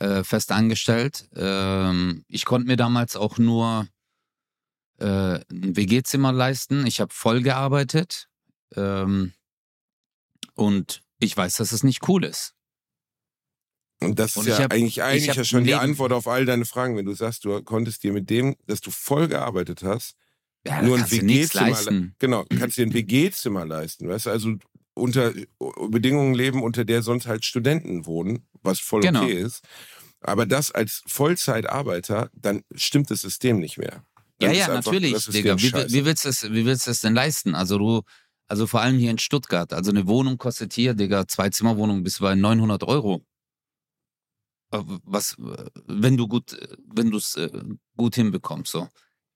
[0.00, 1.30] äh, fest angestellt.
[1.34, 3.88] Ähm, ich konnte mir damals auch nur
[4.98, 6.86] äh, ein WG-Zimmer leisten.
[6.86, 8.28] Ich habe voll gearbeitet.
[8.76, 9.32] Ähm,
[10.54, 12.54] und ich weiß, dass es nicht cool ist.
[14.00, 16.66] Und das ist und ja hab, eigentlich, eigentlich ja schon die Antwort auf all deine
[16.66, 20.16] Fragen, wenn du sagst, du konntest dir mit dem, dass du voll gearbeitet hast,
[20.68, 24.54] ja, nur ein WG-Zimmer genau, kannst dir ein WG-Zimmer leisten, weißt du, also
[24.94, 25.32] unter
[25.88, 29.22] Bedingungen leben, unter der sonst halt Studenten wohnen, was voll genau.
[29.22, 29.62] okay ist.
[30.20, 34.04] Aber das als Vollzeitarbeiter, dann stimmt das System nicht mehr.
[34.40, 35.58] Ja, ja, einfach, natürlich, Digga.
[35.58, 37.54] Wie, wie, willst du das, wie willst du das denn leisten?
[37.54, 38.02] Also du,
[38.46, 42.18] also vor allem hier in Stuttgart, also eine Wohnung kostet hier, Digga, zwei Zimmerwohnung bis
[42.18, 43.24] bei 900 Euro.
[44.72, 45.36] Äh, was,
[45.86, 46.56] wenn du gut,
[46.86, 47.50] wenn du es äh,
[47.96, 48.88] gut hinbekommst, so.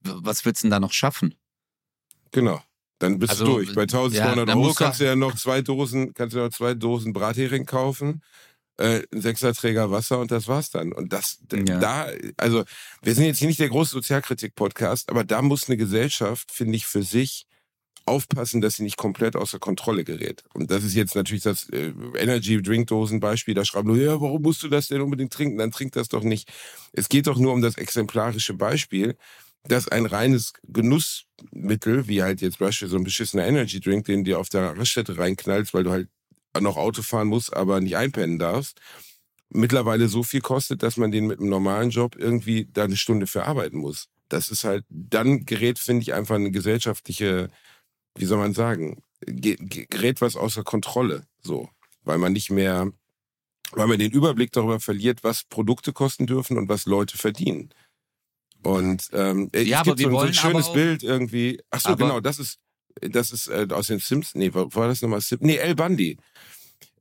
[0.04, 1.34] Was willst du denn da noch schaffen?
[2.30, 2.60] Genau.
[2.98, 3.74] Dann bist also, du durch.
[3.74, 7.12] Bei 1200 ja, Euro kannst du ja noch zwei Dosen, kannst du noch zwei Dosen
[7.12, 8.22] Brathering kaufen
[8.78, 10.92] äh, ein Sechserträger Wasser und das war's dann.
[10.92, 11.78] Und das, ja.
[11.78, 12.64] da, also
[13.02, 16.86] wir sind jetzt hier nicht der große Sozialkritik-Podcast, aber da muss eine Gesellschaft, finde ich,
[16.86, 17.46] für sich
[18.04, 20.42] aufpassen, dass sie nicht komplett außer Kontrolle gerät.
[20.54, 23.54] Und das ist jetzt natürlich das äh, Energy-Drinkdosen-Beispiel.
[23.54, 25.58] Da schreiben nur, ja, warum musst du das denn unbedingt trinken?
[25.58, 26.50] Dann trink das doch nicht.
[26.92, 29.16] Es geht doch nur um das exemplarische Beispiel,
[29.64, 34.48] dass ein reines Genussmittel, wie halt jetzt beispielsweise so ein beschissener Energy-Drink, den du auf
[34.48, 36.08] der Raststätte reinknallst, weil du halt
[36.60, 38.80] noch Auto fahren musst, aber nicht einpennen darfst,
[39.48, 43.26] mittlerweile so viel kostet, dass man den mit einem normalen Job irgendwie da eine Stunde
[43.26, 44.08] für arbeiten muss.
[44.28, 47.50] Das ist halt, dann gerät, finde ich, einfach eine gesellschaftliche
[48.14, 51.68] wie soll man sagen, gerät was außer Kontrolle, so,
[52.04, 52.90] weil man nicht mehr,
[53.72, 57.70] weil man den Überblick darüber verliert, was Produkte kosten dürfen und was Leute verdienen.
[58.62, 61.60] Und ähm, ja, es gibt so, so, ein schönes Bild irgendwie.
[61.70, 62.58] Ach so, genau, das ist,
[63.00, 64.34] das ist äh, aus den Simpsons.
[64.34, 65.46] Nee, war, war das nochmal Simpsons?
[65.46, 66.16] Nee, El Bundy.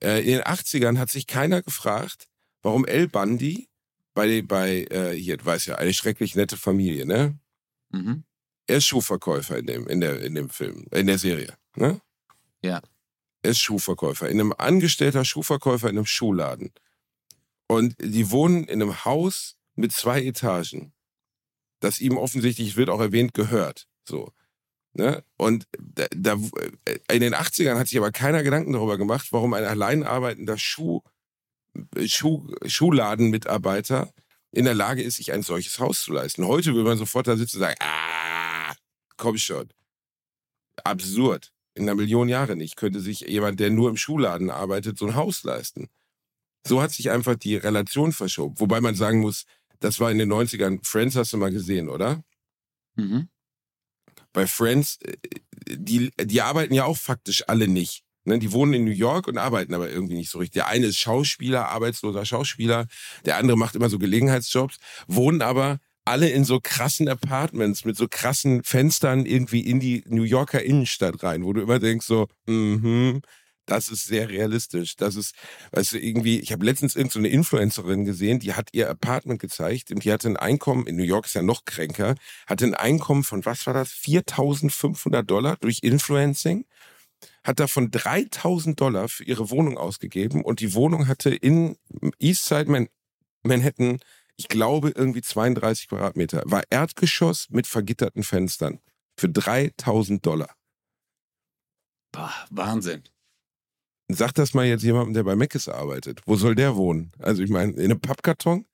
[0.01, 2.27] Äh, in den 80ern hat sich keiner gefragt,
[2.63, 3.69] warum El Bundy
[4.13, 7.37] bei, bei äh, hier, du weißt ja, eine schrecklich nette Familie, ne?
[7.91, 8.23] Mhm.
[8.67, 11.57] Er ist Schuhverkäufer in dem, in der, in dem Film, in der Serie.
[11.75, 11.99] Ne?
[12.63, 12.81] Ja.
[13.43, 14.29] Er ist Schuhverkäufer.
[14.29, 16.71] In einem angestellter Schuhverkäufer in einem Schuhladen.
[17.67, 20.93] Und die wohnen in einem Haus mit zwei Etagen.
[21.81, 23.87] Das ihm offensichtlich, wird auch erwähnt, gehört.
[24.07, 24.31] So.
[24.93, 25.23] Ne?
[25.37, 26.33] Und da, da,
[27.11, 31.01] in den 80ern hat sich aber keiner Gedanken darüber gemacht, warum ein allein arbeitender Schuh,
[32.05, 34.13] Schuh, Schuhladenmitarbeiter
[34.51, 36.45] in der Lage ist, sich ein solches Haus zu leisten.
[36.45, 38.73] Heute will man sofort da sitzen und sagen, ah,
[39.17, 39.69] komm schon.
[40.83, 41.51] Absurd.
[41.73, 45.15] In einer Million Jahre nicht könnte sich jemand, der nur im Schuhladen arbeitet, so ein
[45.15, 45.89] Haus leisten.
[46.67, 48.59] So hat sich einfach die Relation verschoben.
[48.59, 49.45] Wobei man sagen muss,
[49.81, 50.79] das war in den 90ern.
[50.83, 52.23] Friends hast du mal gesehen, oder?
[52.95, 53.27] Mhm.
[54.31, 55.17] Bei Friends, äh,
[55.69, 58.03] die, die arbeiten ja auch faktisch alle nicht.
[58.23, 58.39] Ne?
[58.39, 60.53] Die wohnen in New York und arbeiten aber irgendwie nicht so richtig.
[60.53, 62.87] Der eine ist Schauspieler, arbeitsloser Schauspieler.
[63.25, 64.77] Der andere macht immer so Gelegenheitsjobs,
[65.07, 70.23] wohnen aber alle in so krassen Apartments mit so krassen Fenstern irgendwie in die New
[70.23, 73.21] Yorker Innenstadt rein, wo du immer denkst so, mhm,
[73.71, 74.97] das ist sehr realistisch.
[74.97, 75.33] Das ist,
[75.71, 79.91] weißt du, irgendwie, ich habe letztens irgendeine so Influencerin gesehen, die hat ihr Apartment gezeigt
[79.91, 82.15] und die hatte ein Einkommen, in New York ist ja noch kränker,
[82.47, 86.65] hatte ein Einkommen von, was war das, 4.500 Dollar durch Influencing,
[87.45, 91.77] hat davon 3.000 Dollar für ihre Wohnung ausgegeben und die Wohnung hatte in
[92.19, 92.89] Eastside Man
[93.43, 93.99] Manhattan
[94.37, 96.41] ich glaube, irgendwie 32 Quadratmeter.
[96.45, 98.79] War Erdgeschoss mit vergitterten Fenstern.
[99.15, 100.55] Für 3000 Dollar.
[102.11, 103.03] Boah, Wahnsinn.
[104.13, 106.21] Sag das mal jetzt jemandem, der bei Meckes arbeitet.
[106.25, 107.11] Wo soll der wohnen?
[107.19, 108.65] Also, ich meine, in einem Pappkarton?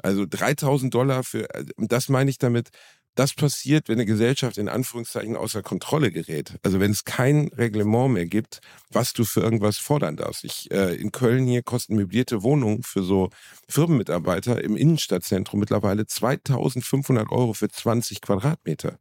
[0.00, 2.70] Also 3000 Dollar für, also, das meine ich damit,
[3.18, 6.54] das passiert, wenn eine Gesellschaft in Anführungszeichen außer Kontrolle gerät.
[6.62, 8.60] Also wenn es kein Reglement mehr gibt,
[8.92, 10.44] was du für irgendwas fordern darfst.
[10.44, 13.30] Ich, äh, in Köln hier kosten möblierte Wohnungen für so
[13.68, 19.00] Firmenmitarbeiter im Innenstadtzentrum mittlerweile 2500 Euro für 20 Quadratmeter.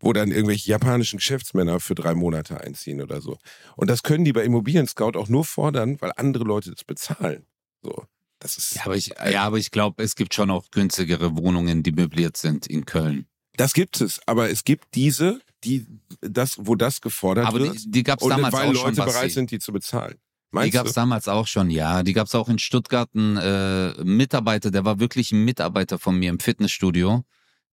[0.00, 3.38] Wo dann irgendwelche japanischen Geschäftsmänner für drei Monate einziehen oder so.
[3.76, 7.46] Und das können die bei Immobilien Scout auch nur fordern, weil andere Leute das bezahlen.
[7.82, 8.04] So.
[8.38, 11.92] Das ist, ja, aber ich, ja, ich glaube, es gibt schon auch günstigere Wohnungen, die
[11.92, 13.26] möbliert sind in Köln.
[13.56, 15.86] Das gibt es, aber es gibt diese, die
[16.22, 17.84] das, wo das gefordert aber wird.
[17.84, 19.04] Die, die gab es damals weil auch Leute schon.
[19.04, 20.16] bereit sind, die zu bezahlen.
[20.52, 22.02] Meinst die gab es damals auch schon, ja.
[22.02, 26.18] Die gab es auch in Stuttgart einen äh, Mitarbeiter, der war wirklich ein Mitarbeiter von
[26.18, 27.22] mir im Fitnessstudio.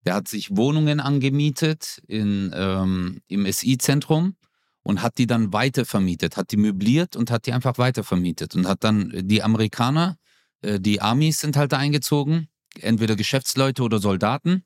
[0.06, 4.36] Der hat sich Wohnungen angemietet in, ähm, im SI-Zentrum
[4.84, 8.84] und hat die dann weitervermietet, hat die möbliert und hat die einfach weitervermietet und hat
[8.84, 10.18] dann die Amerikaner
[10.62, 14.64] äh, die Armys sind halt da eingezogen, entweder Geschäftsleute oder Soldaten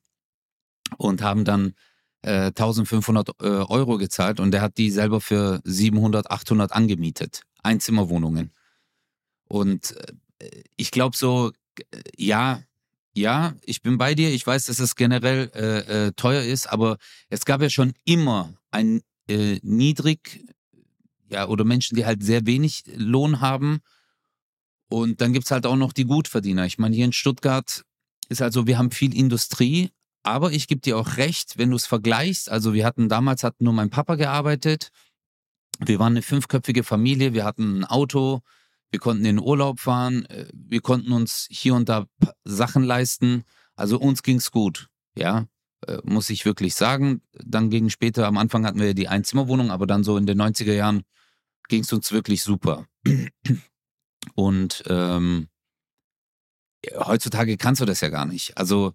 [0.97, 1.73] und haben dann
[2.23, 7.41] äh, 1500 äh, Euro gezahlt und der hat die selber für 700, 800 angemietet.
[7.63, 8.51] Einzimmerwohnungen.
[9.47, 9.95] Und
[10.39, 11.51] äh, ich glaube so,
[11.91, 12.63] äh, ja,
[13.13, 14.33] ja, ich bin bei dir.
[14.33, 16.97] Ich weiß, dass es generell äh, äh, teuer ist, aber
[17.29, 20.45] es gab ja schon immer ein äh, niedrig,
[21.29, 23.81] ja, oder Menschen, die halt sehr wenig Lohn haben
[24.91, 26.65] und dann gibt es halt auch noch die Gutverdiener.
[26.65, 27.85] Ich meine, hier in Stuttgart
[28.27, 29.89] ist also, wir haben viel Industrie,
[30.21, 32.49] aber ich gebe dir auch recht, wenn du es vergleichst.
[32.49, 34.89] Also wir hatten damals hat nur mein Papa gearbeitet.
[35.79, 38.41] Wir waren eine fünfköpfige Familie, wir hatten ein Auto,
[38.91, 42.05] wir konnten in Urlaub fahren, äh, wir konnten uns hier und da
[42.43, 43.43] Sachen leisten.
[43.75, 45.47] Also uns ging es gut, ja,
[45.87, 47.21] äh, muss ich wirklich sagen.
[47.33, 50.73] Dann ging später, am Anfang hatten wir die Einzimmerwohnung, aber dann so in den 90er
[50.73, 51.03] Jahren
[51.69, 52.85] ging es uns wirklich super.
[54.35, 55.47] Und ähm,
[56.95, 58.57] heutzutage kannst du das ja gar nicht.
[58.57, 58.93] Also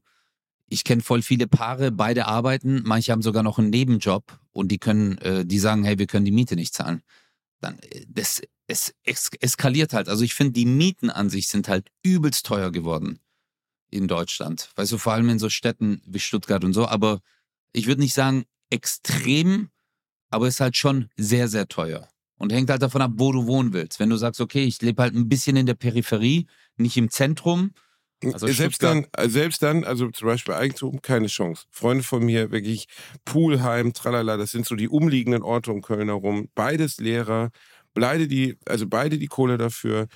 [0.68, 4.78] ich kenne voll viele Paare, beide arbeiten, manche haben sogar noch einen Nebenjob und die
[4.78, 7.02] können, äh, die sagen, hey, wir können die Miete nicht zahlen.
[7.60, 10.08] Dann, äh, das, es es eskaliert halt.
[10.08, 13.20] Also ich finde, die Mieten an sich sind halt übelst teuer geworden
[13.90, 14.70] in Deutschland.
[14.76, 16.86] Weißt du, vor allem in so Städten wie Stuttgart und so.
[16.86, 17.20] Aber
[17.72, 19.70] ich würde nicht sagen extrem,
[20.30, 22.08] aber es ist halt schon sehr, sehr teuer.
[22.38, 23.98] Und hängt halt davon ab, wo du wohnen willst.
[23.98, 26.46] Wenn du sagst, okay, ich lebe halt ein bisschen in der Peripherie,
[26.76, 27.72] nicht im Zentrum.
[28.22, 31.64] Also selbst dann, äh, selbst dann, also zum Beispiel Eigentum, keine Chance.
[31.70, 32.88] Freunde von mir, wirklich
[33.24, 36.48] Poolheim, tralala, das sind so die umliegenden Orte um Köln herum.
[36.54, 37.50] Beides Lehrer,
[38.00, 40.06] beide die, also beide die Kohle dafür.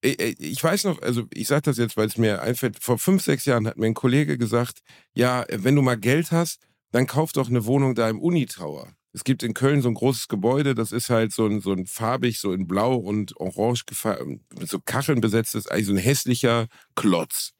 [0.00, 3.44] Ich weiß noch, also ich sage das jetzt, weil es mir einfällt, vor fünf, sechs
[3.44, 4.80] Jahren hat mir ein Kollege gesagt,
[5.12, 6.60] ja, wenn du mal Geld hast,
[6.92, 8.92] dann kauf doch eine Wohnung da im Unitower.
[9.12, 11.86] Es gibt in Köln so ein großes Gebäude, das ist halt so ein, so ein
[11.86, 13.84] farbig, so in blau und orange
[14.58, 17.54] mit so Kacheln besetzt ist, eigentlich so ein hässlicher Klotz.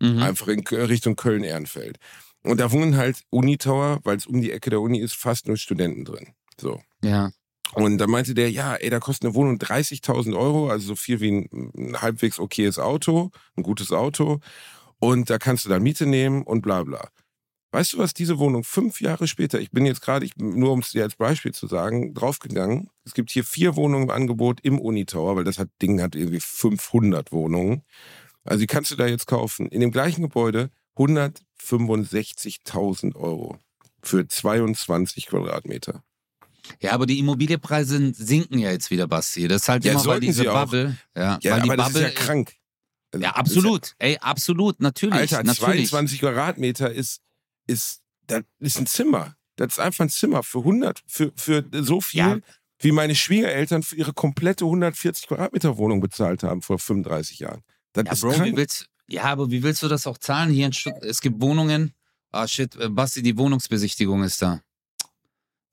[0.00, 0.22] Mhm.
[0.22, 1.98] Einfach in Richtung Köln-Ehrenfeld.
[2.42, 5.56] Und da wohnen halt Unitower, weil es um die Ecke der Uni ist, fast nur
[5.56, 6.28] Studenten drin.
[6.58, 6.80] So.
[7.04, 7.30] Ja.
[7.74, 11.20] Und da meinte der, ja, ey, da kostet eine Wohnung 30.000 Euro, also so viel
[11.20, 14.40] wie ein, ein halbwegs okayes Auto, ein gutes Auto.
[14.98, 17.08] Und da kannst du dann Miete nehmen und bla bla.
[17.72, 20.90] Weißt du, was diese Wohnung fünf Jahre später, ich bin jetzt gerade, nur um es
[20.90, 22.90] dir als Beispiel zu sagen, draufgegangen.
[23.04, 26.40] Es gibt hier vier Wohnungen im Angebot im Unitower, weil das hat, Ding hat irgendwie
[26.40, 27.82] 500 Wohnungen.
[28.44, 29.68] Also die kannst du da jetzt kaufen.
[29.68, 33.56] In dem gleichen Gebäude 165.000 Euro
[34.02, 36.04] für 22 Quadratmeter.
[36.80, 39.48] Ja, aber die Immobilienpreise sinken ja jetzt wieder, Basti.
[39.48, 40.96] Das ist halt ja, immer weil diese Bubble.
[41.16, 42.52] Ja, ja weil die Bubble, ist ja krank.
[43.12, 43.88] Also, ja, absolut.
[43.88, 45.14] Ja, Ey, absolut, natürlich.
[45.14, 45.88] Alter, natürlich.
[45.88, 47.20] 22 Quadratmeter ist,
[47.66, 49.36] ist, das ist ein Zimmer.
[49.56, 52.38] Das ist einfach ein Zimmer für 100, für, für so viel, ja.
[52.78, 57.62] wie meine Schwiegereltern für ihre komplette 140 Quadratmeter Wohnung bezahlt haben vor 35 Jahren.
[57.92, 58.52] Das ja, ist Bro, krank.
[58.52, 60.50] Wie willst, ja, aber wie willst du das auch zahlen?
[60.50, 61.92] Hier in Stuttgart, es gibt Wohnungen.
[62.30, 64.62] Ah, shit, äh, Basti, die Wohnungsbesichtigung ist da.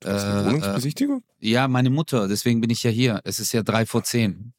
[0.04, 1.22] Äh, Wohnungsbesichtigung?
[1.40, 3.20] Äh, ja, meine Mutter, deswegen bin ich ja hier.
[3.24, 4.52] Es ist ja drei vor zehn.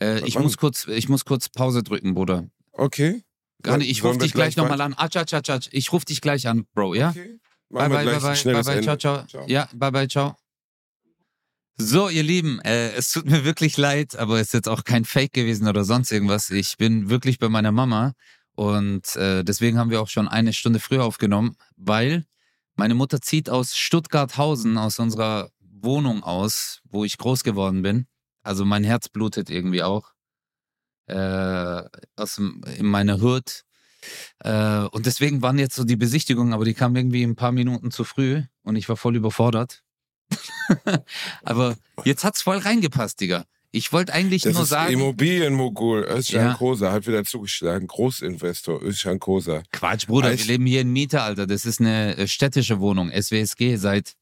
[0.00, 2.48] Äh, ich, muss kurz, ich muss kurz Pause drücken, Bruder.
[2.72, 3.22] Okay.
[3.62, 4.94] Gar nicht, ich rufe dich gleich, nochmal an.
[4.96, 5.58] Ah, tschau, tschau, tschau.
[5.70, 7.10] Ich rufe dich gleich an, Bro, ja?
[7.10, 7.38] Okay.
[7.70, 9.44] Bye, bye, bye, bye, bye, bye, ciao, ciao, ciao.
[9.46, 10.36] Ja, bye, bye, ciao.
[11.78, 15.04] So, ihr Lieben, äh, es tut mir wirklich leid, aber es ist jetzt auch kein
[15.04, 16.50] Fake gewesen oder sonst irgendwas.
[16.50, 18.12] Ich bin wirklich bei meiner Mama
[18.54, 22.26] und äh, deswegen haben wir auch schon eine Stunde früher aufgenommen, weil
[22.74, 28.06] meine Mutter zieht aus Stuttgarthausen, aus unserer Wohnung aus, wo ich groß geworden bin.
[28.42, 30.12] Also mein Herz blutet irgendwie auch.
[31.06, 31.82] Äh,
[32.16, 33.64] aus, in meiner Hut.
[34.40, 37.90] Äh, und deswegen waren jetzt so die Besichtigungen, aber die kamen irgendwie ein paar Minuten
[37.90, 39.82] zu früh und ich war voll überfordert.
[41.42, 43.44] aber jetzt hat's voll reingepasst, Digga.
[43.74, 44.92] Ich wollte eigentlich das nur ist sagen.
[44.92, 46.54] Immobilienmogul Özcan ja.
[46.54, 47.86] Kosa hat wieder zugeschlagen.
[47.86, 49.62] Großinvestor Özcan Kosa.
[49.72, 50.40] Quatsch, Bruder, Eich.
[50.40, 51.46] wir leben hier in Miete, Alter.
[51.46, 53.76] Das ist eine äh, städtische Wohnung, SWSG.
[53.76, 54.12] Seit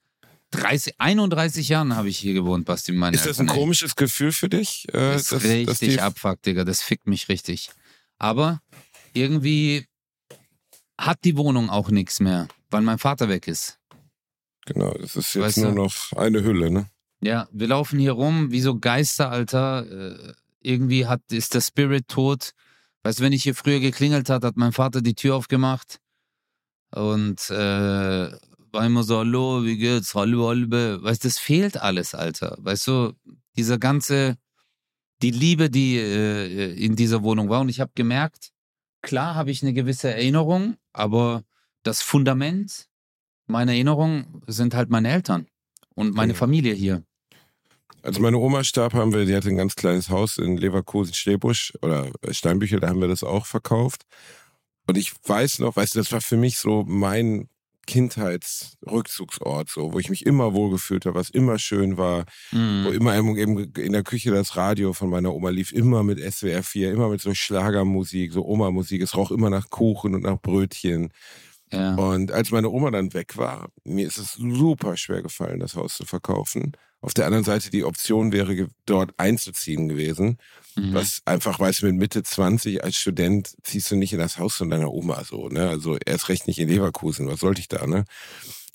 [0.53, 2.93] 30, 31 Jahren habe ich hier gewohnt, Basti.
[2.93, 4.87] Meine ist das ein Eltern, komisches Gefühl für dich?
[4.91, 6.65] Äh, das ist richtig dass abfuckt, Digga.
[6.65, 7.71] Das fickt mich richtig.
[8.19, 8.61] Aber
[9.15, 9.87] irgendwie
[10.97, 13.81] hat die Wohnung auch nichts mehr, weil mein Vater weg ist.
[14.67, 15.75] Genau, das ist jetzt weißt nur du?
[15.75, 16.87] noch eine Hülle, ne?
[17.23, 19.87] Ja, wir laufen hier rum wie so Geister, Alter.
[19.91, 22.53] Äh, irgendwie hat, ist der Spirit tot.
[23.03, 26.01] Weißt du, wenn ich hier früher geklingelt hat, hat mein Vater die Tür aufgemacht
[26.91, 28.31] und äh,
[28.73, 30.15] war immer so, hallo, wie geht's?
[30.15, 31.03] Hallo, hallo.
[31.03, 32.57] Weißt du, das fehlt alles, Alter.
[32.61, 33.13] Weißt du,
[33.57, 34.37] dieser ganze,
[35.23, 37.61] die Liebe, die äh, in dieser Wohnung war.
[37.61, 38.51] Und ich habe gemerkt,
[39.03, 41.43] klar habe ich eine gewisse Erinnerung, aber
[41.83, 42.87] das Fundament
[43.47, 45.47] meiner Erinnerung sind halt meine Eltern
[45.95, 47.05] und meine Familie hier.
[48.03, 52.11] Als meine Oma starb, haben wir, die hatte ein ganz kleines Haus in Leverkusen-Schlebusch oder
[52.31, 54.05] Steinbüchel, da haben wir das auch verkauft.
[54.87, 57.49] Und ich weiß noch, weißt du, das war für mich so mein
[57.87, 62.85] Kindheitsrückzugsort, so, wo ich mich immer wohlgefühlt habe, was immer schön war, mhm.
[62.85, 63.37] wo immer eben
[63.75, 67.21] in der Küche das Radio von meiner Oma lief, immer mit SWR 4, immer mit
[67.21, 69.03] so Schlagermusik, so Oma-Musik.
[69.03, 71.13] Es roch immer nach Kuchen und nach Brötchen.
[71.73, 71.95] Ja.
[71.95, 75.97] Und als meine Oma dann weg war, mir ist es super schwer gefallen, das Haus
[75.97, 76.73] zu verkaufen.
[77.03, 80.37] Auf der anderen Seite die Option wäre, dort einzuziehen gewesen.
[80.77, 80.95] Mhm.
[80.95, 84.57] Was einfach, weißt du, mit Mitte 20 als Student ziehst du nicht in das Haus
[84.57, 85.69] von deiner Oma so, ne?
[85.69, 88.05] Also erst recht nicht in Leverkusen, was sollte ich da, ne?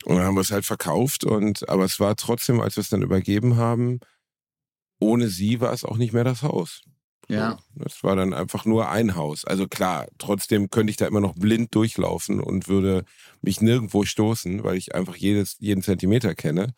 [0.06, 2.90] Und dann haben wir es halt verkauft und, aber es war trotzdem, als wir es
[2.90, 4.00] dann übergeben haben,
[5.00, 6.84] ohne sie war es auch nicht mehr das Haus.
[7.28, 7.58] Ja.
[7.74, 9.46] Das war dann einfach nur ein Haus.
[9.46, 13.04] Also klar, trotzdem könnte ich da immer noch blind durchlaufen und würde
[13.42, 16.74] mich nirgendwo stoßen, weil ich einfach jedes, jeden Zentimeter kenne.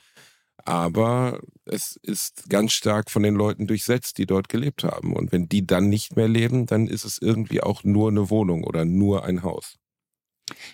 [0.65, 5.13] Aber es ist ganz stark von den Leuten durchsetzt, die dort gelebt haben.
[5.13, 8.63] Und wenn die dann nicht mehr leben, dann ist es irgendwie auch nur eine Wohnung
[8.63, 9.77] oder nur ein Haus.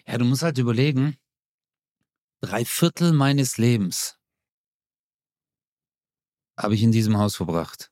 [0.08, 1.18] Ja, du musst halt überlegen,
[2.42, 4.18] drei Viertel meines Lebens
[6.58, 7.92] habe ich in diesem Haus verbracht.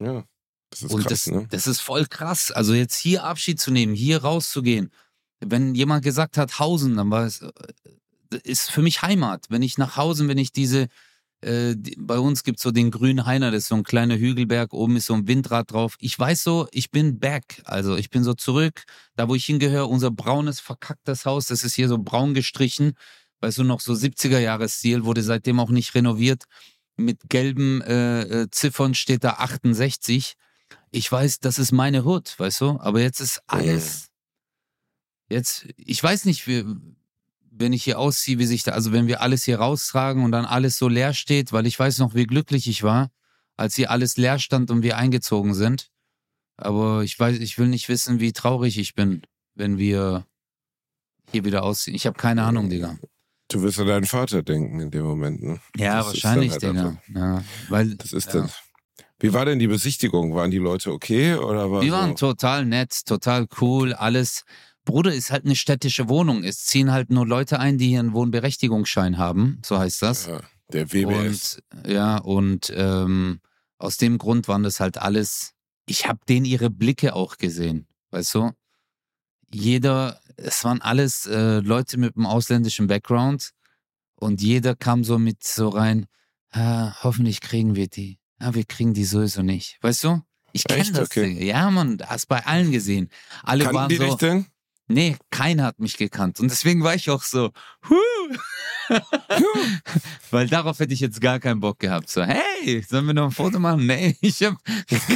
[0.00, 0.24] Ja.
[0.70, 1.46] Das ist und krass, das, ne?
[1.50, 2.50] das ist voll krass.
[2.50, 4.90] Also jetzt hier Abschied zu nehmen, hier rauszugehen.
[5.40, 7.52] Wenn jemand gesagt hat, Hausen, dann war es, äh,
[8.34, 9.46] ist für mich Heimat.
[9.48, 10.88] Wenn ich nach Hause, wenn ich diese,
[11.40, 14.16] äh, die, bei uns gibt es so den grünen Heiner, das ist so ein kleiner
[14.16, 15.96] Hügelberg, oben ist so ein Windrad drauf.
[15.98, 17.62] Ich weiß so, ich bin back.
[17.64, 18.84] Also ich bin so zurück,
[19.16, 22.94] da wo ich hingehöre, unser braunes, verkacktes Haus, das ist hier so braun gestrichen.
[23.40, 26.44] Weißt du, noch so 70er-Jahres-Stil, wurde seitdem auch nicht renoviert.
[26.96, 30.36] Mit gelben äh, äh Ziffern steht da 68
[30.94, 32.78] ich weiß, das ist meine Hut, weißt du?
[32.78, 34.10] Aber jetzt ist alles.
[35.28, 36.64] Jetzt, ich weiß nicht, wie,
[37.56, 40.44] wenn ich hier ausziehe, wie sich da, also wenn wir alles hier raustragen und dann
[40.44, 43.10] alles so leer steht, weil ich weiß noch, wie glücklich ich war,
[43.56, 45.90] als hier alles leer stand und wir eingezogen sind.
[46.56, 49.22] Aber ich weiß, ich will nicht wissen, wie traurig ich bin,
[49.54, 50.26] wenn wir
[51.30, 51.94] hier wieder ausziehen.
[51.94, 52.98] Ich habe keine Ahnung, Digga.
[53.48, 55.60] Du wirst an deinen Vater denken in dem Moment, ne?
[55.76, 56.96] Ja, das wahrscheinlich, halt Digga.
[57.14, 58.40] Ja, weil, das ist ja.
[58.40, 58.50] dann.
[59.20, 60.34] Wie war denn die Besichtigung?
[60.34, 61.94] Waren die Leute okay oder war Die so?
[61.94, 64.44] waren total nett, total cool, alles.
[64.84, 66.44] Bruder, ist halt eine städtische Wohnung.
[66.44, 70.26] Es ziehen halt nur Leute ein, die hier einen Wohnberechtigungsschein haben, so heißt das.
[70.26, 70.40] Ja,
[70.72, 71.60] der WBS.
[71.72, 73.40] Und, ja, und ähm,
[73.78, 75.54] aus dem Grund waren das halt alles.
[75.86, 78.50] Ich habe denen ihre Blicke auch gesehen, weißt du?
[79.52, 83.50] Jeder, es waren alles äh, Leute mit einem ausländischen Background
[84.16, 86.06] und jeder kam so mit so rein,
[86.50, 89.78] ah, hoffentlich kriegen wir die ja, wir kriegen die sowieso nicht.
[89.80, 90.22] Weißt du?
[90.52, 91.08] Ich kenne das.
[91.08, 91.44] Okay.
[91.44, 93.08] Ja, man, hast bei allen gesehen.
[93.42, 94.04] Alle Kannten waren die so.
[94.04, 94.46] Dich denn?
[94.86, 96.40] Nee, keiner hat mich gekannt.
[96.40, 97.50] Und deswegen war ich auch so,
[97.88, 98.36] huh.
[100.30, 102.10] Weil darauf hätte ich jetzt gar keinen Bock gehabt.
[102.10, 103.86] So, hey, sollen wir noch ein Foto machen?
[103.94, 104.56] Nee, ich habe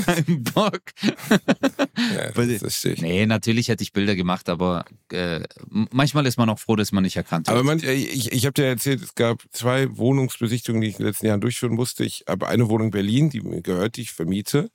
[0.04, 0.80] keinen Bock.
[1.02, 2.86] ja, das.
[2.98, 7.02] Nee, natürlich hätte ich Bilder gemacht, aber äh, manchmal ist man auch froh, dass man
[7.02, 7.54] nicht erkannt wird.
[7.54, 10.98] Aber man, äh, ich, ich habe dir erzählt, es gab zwei Wohnungsbesichtigungen, die ich in
[10.98, 12.04] den letzten Jahren durchführen musste.
[12.04, 14.70] Ich habe eine Wohnung in Berlin, die mir gehört, die ich vermiete.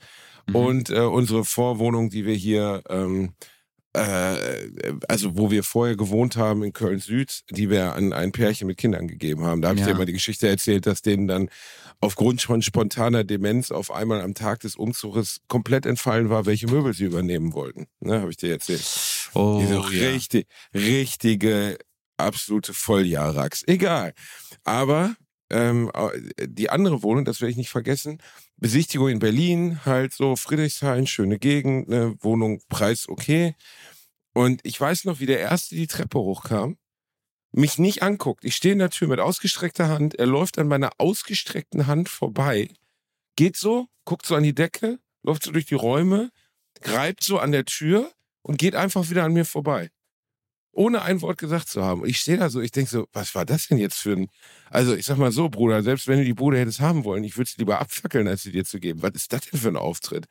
[0.48, 0.56] Mhm.
[0.56, 3.53] Und äh, unsere Vorwohnung, die wir hier ähm, äh,
[3.94, 8.78] also wo wir vorher gewohnt haben in Köln Süd, die wir an ein Pärchen mit
[8.78, 9.62] Kindern gegeben haben.
[9.62, 9.92] Da habe ich ja.
[9.92, 11.50] dir mal die Geschichte erzählt, dass denen dann
[12.02, 16.94] aufgrund von spontaner Demenz auf einmal am Tag des Umzuges komplett entfallen war, welche Möbel
[16.94, 17.88] sie übernehmen wollten.
[18.00, 18.84] Ne, habe ich dir erzählt.
[19.36, 19.82] Oh, Diese ja.
[19.82, 21.78] richtig, richtige,
[22.18, 23.64] absolute Volljahrax.
[23.68, 24.14] Egal.
[24.64, 25.16] Aber
[25.50, 25.92] ähm,
[26.40, 28.18] die andere Wohnung, das werde ich nicht vergessen,
[28.64, 33.56] Besichtigung in Berlin, halt so Friedrichshain, schöne Gegend, ne, Wohnung, Preis okay.
[34.34, 36.78] Und ich weiß noch, wie der Erste die Treppe hochkam,
[37.52, 38.46] mich nicht anguckt.
[38.46, 42.70] Ich stehe in der Tür mit ausgestreckter Hand, er läuft an meiner ausgestreckten Hand vorbei,
[43.36, 46.32] geht so, guckt so an die Decke, läuft so durch die Räume,
[46.80, 49.90] greift so an der Tür und geht einfach wieder an mir vorbei
[50.74, 52.06] ohne ein Wort gesagt zu haben.
[52.06, 54.28] Ich stehe da so, ich denke so, was war das denn jetzt für ein.
[54.70, 57.38] Also, ich sag mal so, Bruder, selbst wenn du die Bude hättest haben wollen, ich
[57.38, 59.02] würde sie lieber abfackeln, als sie dir zu geben.
[59.02, 60.26] Was ist das denn für ein Auftritt?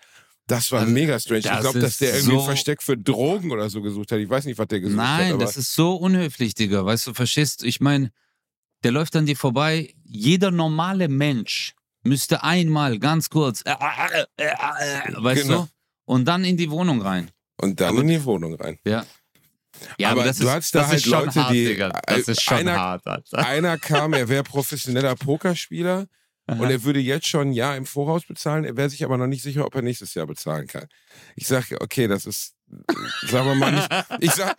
[0.49, 1.41] Das war also, mega strange.
[1.41, 4.19] Ich glaube, dass der irgendwie so ein Versteck für Drogen oder so gesucht hat.
[4.19, 5.31] Ich weiß nicht, was der gesucht Nein, hat.
[5.31, 6.85] Nein, das ist so unhöflich, Digga.
[6.85, 8.11] Weißt du, verstehst Ich meine,
[8.83, 9.95] der läuft an dir vorbei.
[10.05, 15.63] Jeder normale Mensch müsste einmal ganz kurz, äh, äh, äh, äh weißt genau.
[15.63, 15.69] du,
[16.05, 17.31] und dann in die Wohnung rein.
[17.59, 18.79] Und dann aber, in die Wohnung rein.
[18.85, 19.07] Ja.
[19.99, 21.65] Ja, aber, aber du ist, hast da halt Leute, hart, die.
[21.65, 22.01] Digga.
[22.07, 23.39] Das ist schon einer, hart, Alter.
[23.39, 26.07] Einer kam, er wäre professioneller Pokerspieler
[26.47, 29.27] und er würde jetzt schon ein Jahr im Voraus bezahlen, er wäre sich aber noch
[29.27, 30.87] nicht sicher, ob er nächstes Jahr bezahlen kann.
[31.37, 32.55] Ich sage, okay, das ist,
[33.29, 33.89] sagen wir mal nicht.
[34.21, 34.57] Ich sag,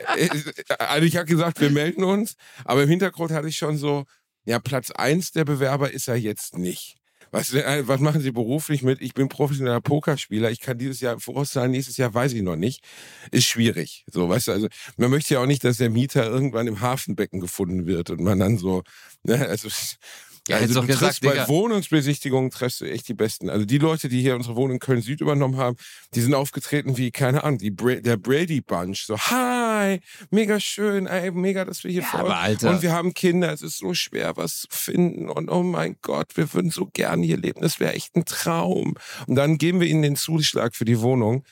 [0.79, 2.35] also ich habe gesagt, wir melden uns,
[2.65, 4.05] aber im Hintergrund hatte ich schon so,
[4.45, 6.95] ja, Platz eins der Bewerber ist er jetzt nicht.
[7.33, 9.01] Was, äh, was machen Sie beruflich mit?
[9.01, 10.51] Ich bin professioneller Pokerspieler.
[10.51, 12.83] Ich kann dieses Jahr vorauszahlen, nächstes Jahr weiß ich noch nicht.
[13.31, 14.05] Ist schwierig.
[14.05, 14.67] So, weißt du, also
[14.97, 18.37] man möchte ja auch nicht, dass der Mieter irgendwann im Hafenbecken gefunden wird und man
[18.37, 18.83] dann so,
[19.23, 19.67] ne, also
[20.47, 21.47] ja, also du gesagt, bei.
[21.47, 23.49] Wohnungsbesichtigungen triffst du echt die Besten.
[23.49, 25.77] Also die Leute, die hier unsere Wohnung in Köln Süd übernommen haben,
[26.15, 29.05] die sind aufgetreten wie, keine Ahnung, die Bra der Brady Bunch.
[29.05, 32.19] So, hi, mega schön, ey, mega, dass wir hier ja, vor.
[32.21, 32.71] Aber Alter.
[32.71, 35.29] Und wir haben Kinder, es ist so schwer, was zu finden.
[35.29, 37.61] Und oh mein Gott, wir würden so gerne hier leben.
[37.61, 38.95] Das wäre echt ein Traum.
[39.27, 41.45] Und dann geben wir ihnen den Zuschlag für die Wohnung.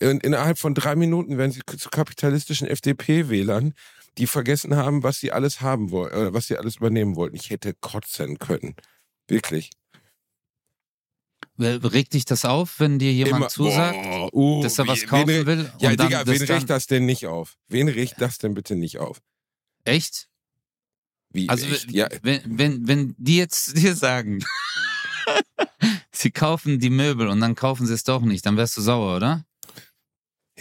[0.00, 3.74] Und innerhalb von drei Minuten werden sie zu kapitalistischen FDP-Wählern
[4.18, 7.36] die vergessen haben, was sie alles haben wollten, äh, was sie alles übernehmen wollten.
[7.36, 8.74] Ich hätte kotzen können.
[9.28, 9.70] Wirklich.
[11.60, 15.28] Regt dich das auf, wenn dir jemand Immer, zusagt, boah, uh, dass er was kaufen
[15.28, 15.72] wen, will?
[15.80, 17.56] Ja, Digga, wen regt das denn nicht auf?
[17.66, 19.20] Wen regt das denn bitte nicht auf?
[19.82, 20.28] Echt?
[21.30, 21.48] Wie?
[21.48, 21.90] Also, echt?
[21.90, 22.08] Ja.
[22.22, 24.44] wenn, wenn, wenn die jetzt dir sagen,
[26.12, 29.16] sie kaufen die Möbel und dann kaufen sie es doch nicht, dann wärst du sauer,
[29.16, 29.44] oder?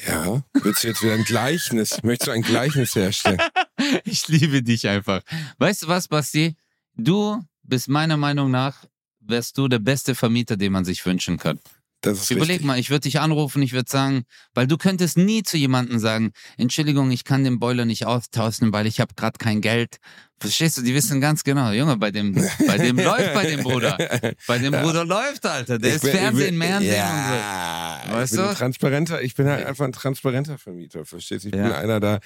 [0.06, 2.04] Ja, willst du jetzt wieder ein Gleichnis?
[2.04, 3.42] Möchtest du ein Gleichnis herstellen?
[4.04, 5.22] ich liebe dich einfach.
[5.58, 6.56] Weißt du was, Basti?
[6.96, 8.86] Du bist meiner Meinung nach,
[9.20, 11.60] wärst du der beste Vermieter, den man sich wünschen kann.
[12.04, 12.66] Überleg richtig.
[12.66, 16.32] mal, ich würde dich anrufen, ich würde sagen, weil du könntest nie zu jemandem sagen,
[16.56, 19.98] Entschuldigung, ich kann den Boiler nicht austauschen, weil ich habe gerade kein Geld.
[20.40, 20.84] Verstehst du?
[20.84, 22.36] Die wissen ganz genau, Junge, bei dem,
[22.68, 23.98] bei dem läuft bei dem Bruder.
[24.46, 24.84] Bei dem ja.
[24.84, 25.80] Bruder läuft, Alter.
[25.80, 28.16] Der ich ist bin, Fernsehen, mehr ja, und so.
[28.16, 28.50] Weißt ich bin du?
[28.50, 31.50] Ein transparenter, ich bin halt einfach ein transparenter Vermieter, verstehst du?
[31.50, 31.64] Ich ja.
[31.64, 32.20] bin einer da.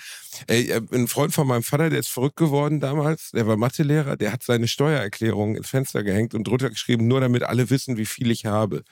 [0.48, 4.18] Ey, äh, ein Freund von meinem Vater, der ist verrückt geworden damals, der war Mathelehrer,
[4.18, 8.06] der hat seine Steuererklärung ins Fenster gehängt und drunter geschrieben, nur damit alle wissen, wie
[8.06, 8.84] viel ich habe.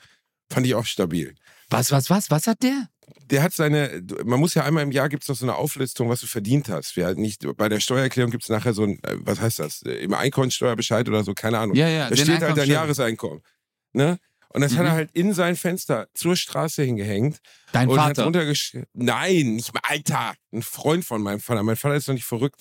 [0.48, 1.34] Fand ich auch stabil.
[1.70, 2.30] Was, was, was?
[2.30, 2.88] Was hat der?
[3.30, 6.08] Der hat seine, man muss ja einmal im Jahr gibt es noch so eine Auflistung,
[6.08, 6.96] was du verdient hast.
[6.96, 9.82] Halt nicht, bei der Steuererklärung gibt es nachher so ein, äh, was heißt das?
[9.82, 11.76] Im Einkommensteuerbescheid oder so, keine Ahnung.
[11.76, 13.42] Ja, ja, da steht halt dein Jahreseinkommen.
[13.92, 14.18] Ne?
[14.52, 14.78] Und das mhm.
[14.78, 14.96] hat er mhm.
[14.96, 17.38] halt in sein Fenster zur Straße hingehängt.
[17.72, 18.26] Dein und Vater?
[18.26, 21.62] Hat Nein, nicht mal, Alter, ein Freund von meinem Vater.
[21.62, 22.60] Mein Vater ist doch nicht verrückt.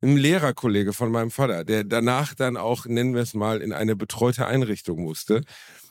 [0.00, 3.96] Ein Lehrerkollege von meinem Vater, der danach dann auch, nennen wir es mal, in eine
[3.96, 5.42] betreute Einrichtung musste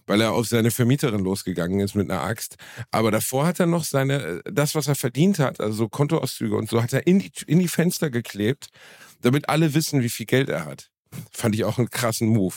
[0.08, 2.56] weil er auf seine Vermieterin losgegangen ist mit einer Axt.
[2.92, 6.56] Aber davor hat er noch seine, äh, das, was er verdient hat, also so Kontoauszüge
[6.56, 8.70] und so, hat er in die, in die Fenster geklebt,
[9.22, 10.90] damit alle wissen, wie viel Geld er hat.
[11.32, 12.56] Fand ich auch einen krassen Move.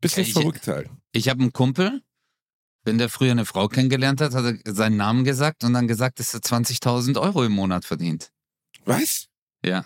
[0.00, 0.90] Bisschen ich, verrückt halt.
[1.12, 2.02] Ich habe einen Kumpel,
[2.84, 6.20] wenn der früher eine Frau kennengelernt hat, hat er seinen Namen gesagt und dann gesagt,
[6.20, 8.30] dass er 20.000 Euro im Monat verdient.
[8.84, 9.26] Was?
[9.64, 9.84] Ja.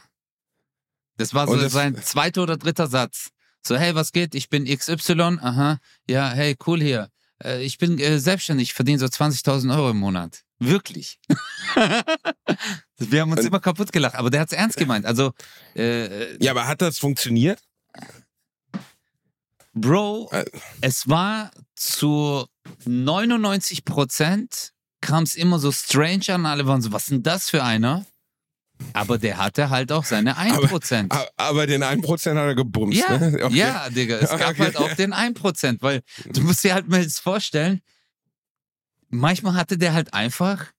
[1.17, 3.31] Das war so das sein zweiter oder dritter Satz.
[3.65, 4.35] So, hey, was geht?
[4.35, 5.39] Ich bin XY.
[5.41, 5.79] Aha.
[6.09, 7.09] Ja, hey, cool hier.
[7.43, 10.43] Äh, ich bin äh, selbstständig, verdiene so 20.000 Euro im Monat.
[10.59, 11.19] Wirklich.
[12.99, 15.07] Wir haben uns immer kaputt gelacht, aber der hat es ernst gemeint.
[15.07, 15.33] Also,
[15.75, 17.61] äh, ja, aber hat das funktioniert?
[19.75, 20.45] Bro, äh.
[20.81, 22.47] es war zu
[22.85, 26.47] 99 Prozent kam es immer so strange an.
[26.47, 28.07] Alle waren so, was ist denn das für einer?
[28.93, 31.07] Aber der hatte halt auch seine 1%.
[31.11, 32.99] Aber, aber den 1% hat er gebumst.
[32.99, 33.45] Ja, ne?
[33.45, 33.55] okay.
[33.55, 34.16] ja Digga.
[34.16, 34.62] Es gab okay.
[34.62, 37.80] halt auch den 1%, weil du musst dir halt mal jetzt vorstellen,
[39.09, 40.72] manchmal hatte der halt einfach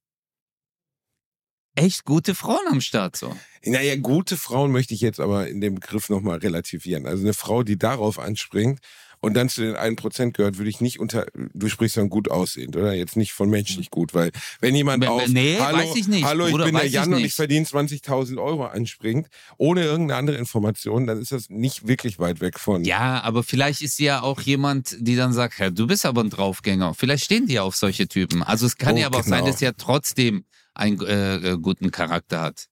[1.76, 3.36] echt gute Frauen am Start so.
[3.64, 7.08] Naja, gute Frauen möchte ich jetzt aber in dem Begriff nochmal relativieren.
[7.08, 8.80] Also eine Frau, die darauf anspringt
[9.24, 12.76] und dann zu den 1% gehört, würde ich nicht unter, du sprichst dann gut aussehend,
[12.76, 12.93] oder?
[12.93, 16.26] Jetzt nicht von menschlich gut, weil wenn jemand auf, nee, hallo, weiß ich nicht.
[16.26, 20.19] hallo, ich Bruder, bin der Jan ich und ich verdiene 20.000 Euro anspringt, ohne irgendeine
[20.19, 22.84] andere Information, dann ist das nicht wirklich weit weg von.
[22.84, 26.21] Ja, aber vielleicht ist sie ja auch jemand, die dann sagt, ja, du bist aber
[26.21, 26.93] ein Draufgänger.
[26.93, 28.43] Vielleicht stehen die ja auf solche Typen.
[28.43, 29.38] Also es kann oh, ja aber genau.
[29.38, 30.43] auch sein, dass sie ja trotzdem
[30.74, 32.67] einen äh, äh, guten Charakter hat.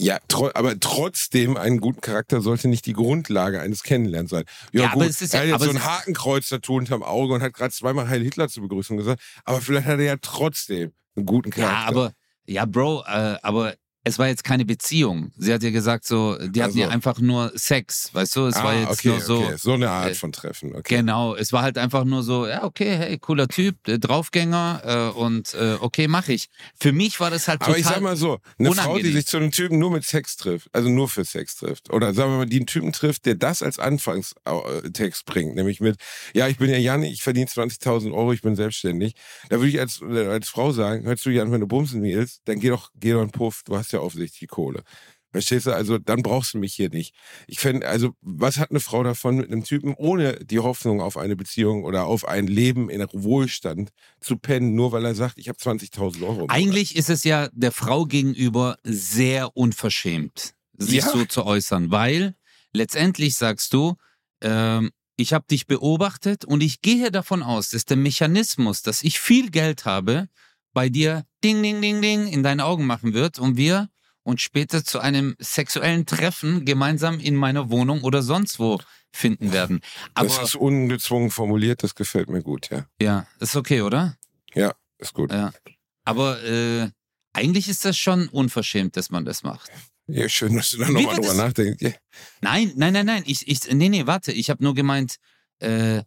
[0.00, 4.44] Ja, tro aber trotzdem einen guten Charakter sollte nicht die Grundlage eines Kennenlernens sein.
[4.72, 7.02] Ja, ja gut, aber es ist ja, er hat jetzt so ein Hakenkreuz dazu unterm
[7.02, 10.16] Auge und hat gerade zweimal Heil Hitler zur Begrüßung gesagt, aber vielleicht hat er ja
[10.20, 11.80] trotzdem einen guten Charakter.
[11.80, 12.12] Ja, aber,
[12.46, 13.74] ja, Bro, äh, aber
[14.08, 15.30] es war jetzt keine Beziehung.
[15.36, 16.78] Sie hat ja gesagt, so, die hatten also.
[16.78, 18.46] ja einfach nur Sex, weißt du?
[18.46, 19.38] Es ah, war jetzt okay, nur so.
[19.38, 19.54] Okay.
[19.56, 20.96] So eine Art äh, von Treffen, okay.
[20.96, 25.18] Genau, es war halt einfach nur so, ja, okay, hey, cooler Typ, äh, Draufgänger äh,
[25.18, 26.48] und äh, okay, mach ich.
[26.80, 27.74] Für mich war das halt total.
[27.74, 28.96] Aber ich sag mal so, eine unangenehm.
[28.96, 31.92] Frau, die sich zu einem Typen nur mit Sex trifft, also nur für Sex trifft,
[31.92, 35.96] oder sagen wir mal, die einen Typen trifft, der das als Anfangstext bringt, nämlich mit,
[36.34, 39.14] ja, ich bin ja Jan, ich verdiene 20.000 Euro, ich bin selbstständig.
[39.50, 42.58] Da würde ich als, als Frau sagen, hörst du Jan, wenn du bumsen willst, dann
[42.58, 44.82] geh doch, geh doch in Puff, du hast ja offensichtlich Kohle.
[45.30, 45.72] Verstehst du?
[45.72, 47.14] Also dann brauchst du mich hier nicht.
[47.46, 51.18] Ich fände, also was hat eine Frau davon, mit einem Typen ohne die Hoffnung auf
[51.18, 53.90] eine Beziehung oder auf ein Leben in Wohlstand
[54.20, 56.46] zu pennen, nur weil er sagt, ich habe 20.000 Euro.
[56.48, 61.10] Eigentlich ist es ja der Frau gegenüber sehr unverschämt, sich ja.
[61.10, 62.34] so zu äußern, weil
[62.72, 63.96] letztendlich sagst du,
[64.40, 69.20] ähm, ich habe dich beobachtet und ich gehe davon aus, dass der Mechanismus, dass ich
[69.20, 70.28] viel Geld habe,
[70.72, 73.88] bei dir ding, ding, ding, ding in deinen Augen machen wird und wir
[74.22, 78.78] und später zu einem sexuellen Treffen gemeinsam in meiner Wohnung oder sonst wo
[79.10, 79.80] finden werden.
[80.14, 82.86] Aber, das ist ungezwungen formuliert, das gefällt mir gut, ja.
[83.00, 84.18] Ja, ist okay, oder?
[84.54, 85.32] Ja, ist gut.
[85.32, 85.52] Ja.
[86.04, 86.90] Aber äh,
[87.32, 89.70] eigentlich ist das schon unverschämt, dass man das macht.
[90.08, 91.82] Ja, schön, dass du da nochmal drüber nachdenkst.
[91.82, 91.94] Yeah.
[92.40, 93.22] Nein, nein, nein, nein.
[93.26, 94.32] Ich, ich, nee, nee, warte.
[94.32, 95.16] Ich habe nur gemeint,
[95.60, 96.04] äh, äh,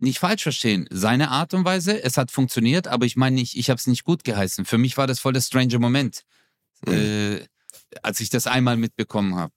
[0.00, 0.88] nicht falsch verstehen.
[0.90, 4.04] Seine Art und Weise, es hat funktioniert, aber ich meine nicht, ich habe es nicht
[4.04, 4.64] gut geheißen.
[4.64, 6.24] Für mich war das voll der strange Moment
[6.86, 6.92] mhm.
[6.92, 7.40] äh,
[8.02, 9.54] als ich das einmal mitbekommen habe.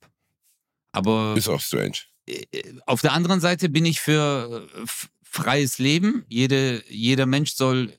[0.92, 1.36] Aber.
[1.38, 1.98] Ist auch strange.
[2.28, 2.46] Äh,
[2.86, 4.86] auf der anderen Seite bin ich für äh,
[5.24, 6.26] freies Leben.
[6.28, 7.94] Jede, jeder Mensch soll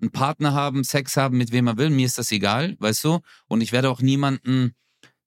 [0.00, 1.90] einen Partner haben, Sex haben, mit wem er will.
[1.90, 3.20] Mir ist das egal, weißt du?
[3.48, 4.74] Und ich werde auch niemanden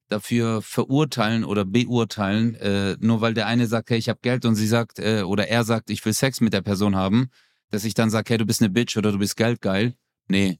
[0.10, 4.56] dafür verurteilen oder beurteilen, äh, nur weil der eine sagt, hey, ich habe Geld und
[4.56, 7.30] sie sagt, äh, oder er sagt, ich will Sex mit der Person haben,
[7.70, 9.96] dass ich dann sage, hey, du bist eine Bitch oder du bist geldgeil.
[10.28, 10.60] Nee,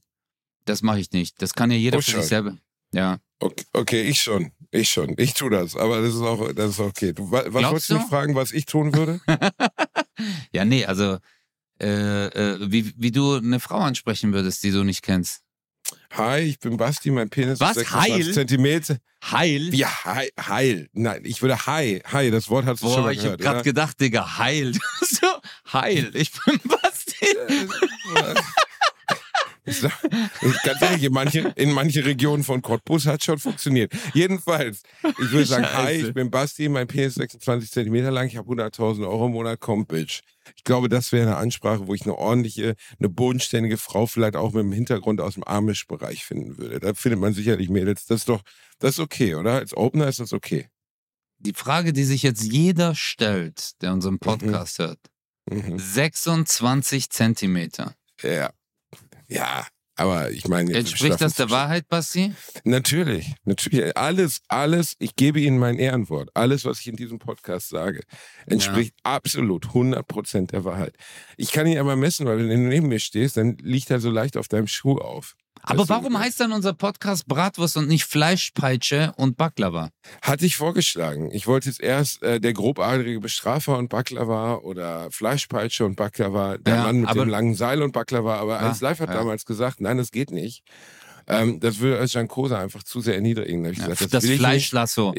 [0.64, 1.42] das mache ich nicht.
[1.42, 2.56] Das kann ja jeder oh, für sich selber.
[2.92, 3.18] Ja.
[3.40, 4.52] Okay, okay, ich schon.
[4.70, 5.14] Ich schon.
[5.18, 7.12] Ich tue das, aber das ist auch, das ist okay.
[7.12, 9.20] Du, was Glaubst wolltest du mich fragen, was ich tun würde?
[10.52, 11.18] ja, nee, also
[11.80, 15.42] äh, äh, wie, wie du eine Frau ansprechen würdest, die du nicht kennst.
[16.12, 17.76] Hi, ich bin Basti, mein Penis Was?
[17.76, 18.34] ist 26 Heil?
[18.34, 18.96] Zentimeter.
[19.30, 19.74] Heil?
[19.74, 20.88] Ja, heil, heil.
[20.92, 22.02] Nein, ich würde Hi.
[22.10, 23.40] Hi, das Wort hast du Boah, schon mal ich hab gehört.
[23.40, 23.62] grad oder?
[23.64, 24.72] gedacht, Digga, heil.
[25.02, 25.26] so,
[25.72, 26.10] heil.
[26.14, 27.26] Ich bin Basti.
[29.64, 29.92] Ich sag,
[30.64, 33.92] ganz ehrlich, in manche, in manche Regionen von Cottbus hat schon funktioniert.
[34.14, 38.36] Jedenfalls, ich würde sagen, hi, ich bin Basti, mein Penis ist 26 Zentimeter lang, ich
[38.36, 40.22] habe 100.000 Euro im Monat, komm, Bitch.
[40.56, 44.52] Ich glaube, das wäre eine Ansprache, wo ich eine ordentliche, eine bodenständige Frau vielleicht auch
[44.52, 46.80] mit dem Hintergrund aus dem Amish-Bereich finden würde.
[46.80, 48.06] Da findet man sicherlich Mädels.
[48.06, 48.42] Das ist doch,
[48.78, 49.54] das ist okay, oder?
[49.54, 50.68] Als Opener ist das okay.
[51.38, 54.98] Die Frage, die sich jetzt jeder stellt, der unseren Podcast hört.
[55.48, 55.78] Mhm.
[55.78, 57.94] 26 Zentimeter.
[58.22, 58.50] Ja.
[59.30, 59.66] Ja.
[59.96, 62.32] Aber ich meine, Entspricht das der Wahrheit, Basti?
[62.64, 63.94] Natürlich, natürlich.
[63.98, 66.30] Alles, alles, ich gebe Ihnen mein Ehrenwort.
[66.32, 68.00] Alles, was ich in diesem Podcast sage,
[68.46, 70.96] entspricht absolut 100% der Wahrheit.
[71.36, 74.10] Ich kann ihn aber messen, weil wenn du neben mir stehst, dann liegt er so
[74.10, 75.36] leicht auf deinem Schuh auf.
[75.62, 79.90] Aber warum heißt dann unser Podcast Bratwurst und nicht Fleischpeitsche und Baklava?
[80.22, 81.30] Hatte ich vorgeschlagen.
[81.32, 86.76] Ich wollte jetzt erst äh, der grobadrige Bestrafer und Baklava oder Fleischpeitsche und Baklava, der
[86.76, 89.16] Ja, Mann mit dem langen Seil und Baklava, aber Ah, eins live hat ja.
[89.16, 90.62] damals gesagt, nein, das geht nicht.
[91.26, 93.62] Ähm, das würde Özcan Kosa einfach zu sehr erniedrigen.
[93.64, 94.40] Da Ja, gesagt, das will ich nicht.
[94.40, 95.14] Fleischlasso.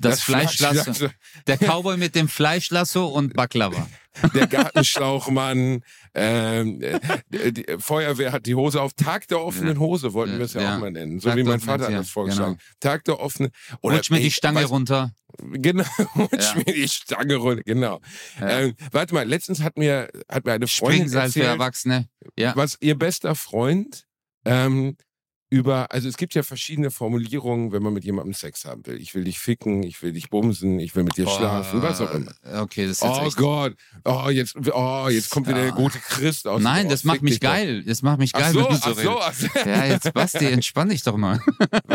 [0.00, 0.82] Das, Fleischlasso.
[0.92, 1.08] Fleischlasso.
[1.46, 3.86] Der Cowboy mit dem Fleischlasso und Baklava.
[4.34, 5.82] der Gartenschlauchmann,
[6.14, 8.92] ähm, äh, die Feuerwehr hat die Hose auf.
[8.94, 10.76] Tag der offenen Hose wollten wir es ja, Ja.
[10.76, 11.20] auch mal nennen.
[11.20, 12.58] So Tag wie mein Vater hat das vorgeschlagen.
[12.80, 13.52] Tag der offenen.
[13.82, 15.12] Rutsch mir die Stange weißt- runter.
[15.52, 15.84] Genau,
[16.16, 18.00] rutsch mir die Stange runter, genau.
[18.42, 22.08] Ähm, warte mal, letztens hat mir, hat mir eine Freundin Springseil für erzählt, Erwachsene.
[22.36, 22.52] Ja.
[22.56, 24.06] was ihr bester Freund
[24.44, 24.96] ähm,
[25.50, 29.00] über, also es gibt ja verschiedene Formulierungen, wenn man mit jemandem Sex haben will.
[29.00, 32.14] Ich will dich ficken, ich will dich bumsen, ich will mit dir schlafen, was auch
[32.14, 32.32] immer.
[32.62, 33.74] Okay, das ist jetzt Oh echt Gott,
[34.04, 36.62] oh jetzt, oh, jetzt kommt wieder der gute Christ aus.
[36.62, 37.82] Nein, oh, das macht mich geil.
[37.82, 39.20] Das macht mich geil, so, wenn du ach so so, redest.
[39.22, 39.68] ach so.
[39.68, 41.40] Ja, jetzt Basti, entspann dich doch mal.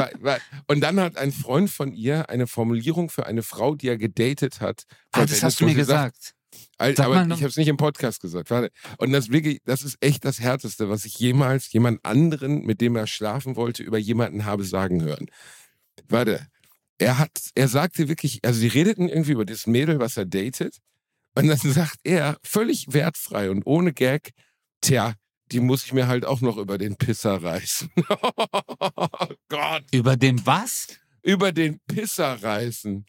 [0.68, 4.60] Und dann hat ein Freund von ihr eine Formulierung für eine Frau, die er gedatet
[4.60, 4.84] hat.
[5.14, 6.35] Ah, das hast du mir gesagt.
[6.78, 8.50] Sag aber ich habe es nicht im Podcast gesagt.
[8.50, 8.70] Warte.
[8.98, 12.96] Und das wirklich, das ist echt das Härteste, was ich jemals jemand anderen, mit dem
[12.96, 15.28] er schlafen wollte, über jemanden habe sagen hören.
[16.10, 16.48] Warte.
[16.98, 20.80] Er hat, er sagte wirklich, also sie redeten irgendwie über das Mädel, was er datet.
[21.36, 24.32] Und dann sagt er, völlig wertfrei und ohne Gag,
[24.82, 25.14] tja,
[25.52, 27.90] die muss ich mir halt auch noch über den Pisser reißen.
[28.10, 29.08] oh
[29.50, 29.84] Gott.
[29.92, 30.88] Über den was?
[31.22, 33.06] Über den Pisser reißen.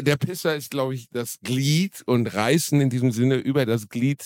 [0.00, 4.24] Der Pisser ist, glaube ich, das Glied und reißen in diesem Sinne über das Glied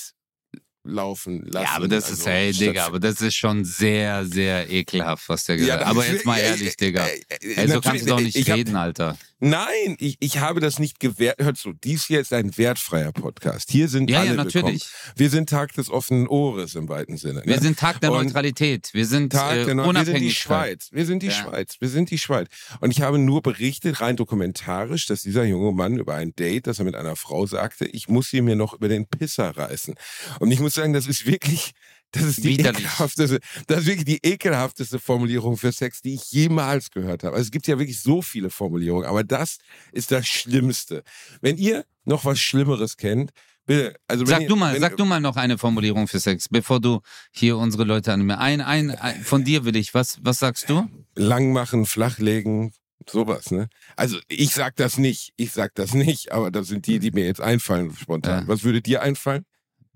[0.85, 1.65] laufen lassen.
[1.65, 5.29] Ja, aber das ist, Also, hey, statt- Digga, aber das ist schon sehr, sehr ekelhaft,
[5.29, 5.87] was der Ja, gesagt hat.
[5.87, 7.07] das Aber ist- jetzt mal ehrlich, Digga.
[7.41, 9.19] Ey, so kannst du doch nicht ich hab- reden, Alter.
[9.41, 11.37] Nein, ich, ich habe das nicht gewährt.
[11.41, 13.71] Hör zu, dies hier ist ein wertfreier Podcast.
[13.71, 14.55] Hier sind Ja, alle ja, natürlich.
[14.85, 15.13] Willkommen.
[15.15, 17.43] Wir sind Tag des offenen Ohres im weiten Sinne.
[17.45, 17.63] Wir ne?
[17.63, 18.91] sind Tag der Und Neutralität.
[18.95, 20.35] Wir sind Tag äh, der Neu- Wir sind die Unabhängigkeit.
[20.83, 20.89] Schweiz.
[20.91, 21.33] Wir sind die Ja.
[21.33, 21.77] Schweiz.
[21.79, 22.49] Wir sind die Schweiz.
[22.81, 26.81] Und ich habe nur berichtet, rein dokumentarisch, dass dieser junge Mann über ein Date, das
[26.81, 29.95] er mit einer Frau sagte, ich muss sie mir noch über den Pisser reißen.
[30.41, 31.75] Und ich muss sagen, das ist wirklich,
[32.13, 32.85] das ist die Widerlich.
[32.85, 37.37] ekelhafteste, das ist wirklich die ekelhafteste Formulierung für Sex, die ich jemals gehört habe.
[37.37, 39.59] Also es gibt ja wirklich so viele Formulierungen, aber das
[39.93, 41.03] ist das Schlimmste.
[41.41, 43.33] Wenn ihr noch was Schlimmeres kennt,
[43.67, 46.49] bitte, also Sag ihr, du mal, wenn, sag du mal noch eine Formulierung für Sex,
[46.49, 47.01] bevor du
[47.31, 48.41] hier unsere Leute animierst.
[48.41, 49.93] Ein, ein, ein, von dir will ich.
[49.93, 50.89] Was, was sagst du?
[51.19, 52.73] lang machen, flachlegen,
[53.07, 53.69] sowas, ne?
[53.97, 57.27] Also ich sag das nicht, ich sag das nicht, aber das sind die, die mir
[57.27, 58.43] jetzt einfallen spontan.
[58.43, 58.49] Ja.
[58.49, 59.45] Was würde dir einfallen?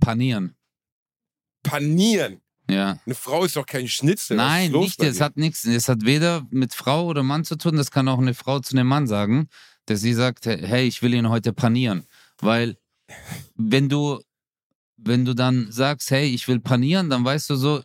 [0.01, 0.57] Panieren.
[1.63, 2.41] Panieren.
[2.69, 2.99] Ja.
[3.05, 4.37] Eine Frau ist doch kein Schnitzel.
[4.37, 5.01] Nein, nicht.
[5.03, 5.13] dir?
[5.21, 5.65] hat nichts.
[5.65, 7.77] Es hat weder mit Frau oder Mann zu tun.
[7.77, 9.49] Das kann auch eine Frau zu einem Mann sagen,
[9.87, 12.05] dass sie sagt, hey, ich will ihn heute panieren.
[12.41, 12.77] Weil
[13.57, 14.21] wenn du,
[14.97, 17.83] wenn du dann sagst, hey, ich will panieren, dann weißt du so,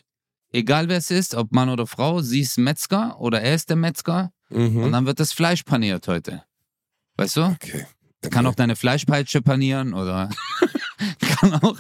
[0.51, 3.75] egal wer es ist, ob Mann oder Frau, sie ist Metzger oder er ist der
[3.78, 4.91] Metzger und Mhm.
[4.91, 6.43] dann wird das Fleisch paniert heute.
[7.17, 7.41] Weißt du?
[7.43, 7.86] Okay.
[8.30, 10.30] Kann auch deine Fleischpeitsche panieren oder
[11.19, 11.78] kann auch.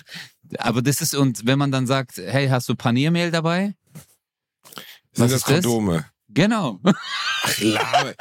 [0.57, 3.75] Aber das ist, und wenn man dann sagt, hey, hast du Paniermehl dabei?
[5.13, 5.63] Sind was das ist das?
[5.63, 6.05] Kondome?
[6.29, 6.79] Genau.
[6.83, 8.15] Ach, Labe.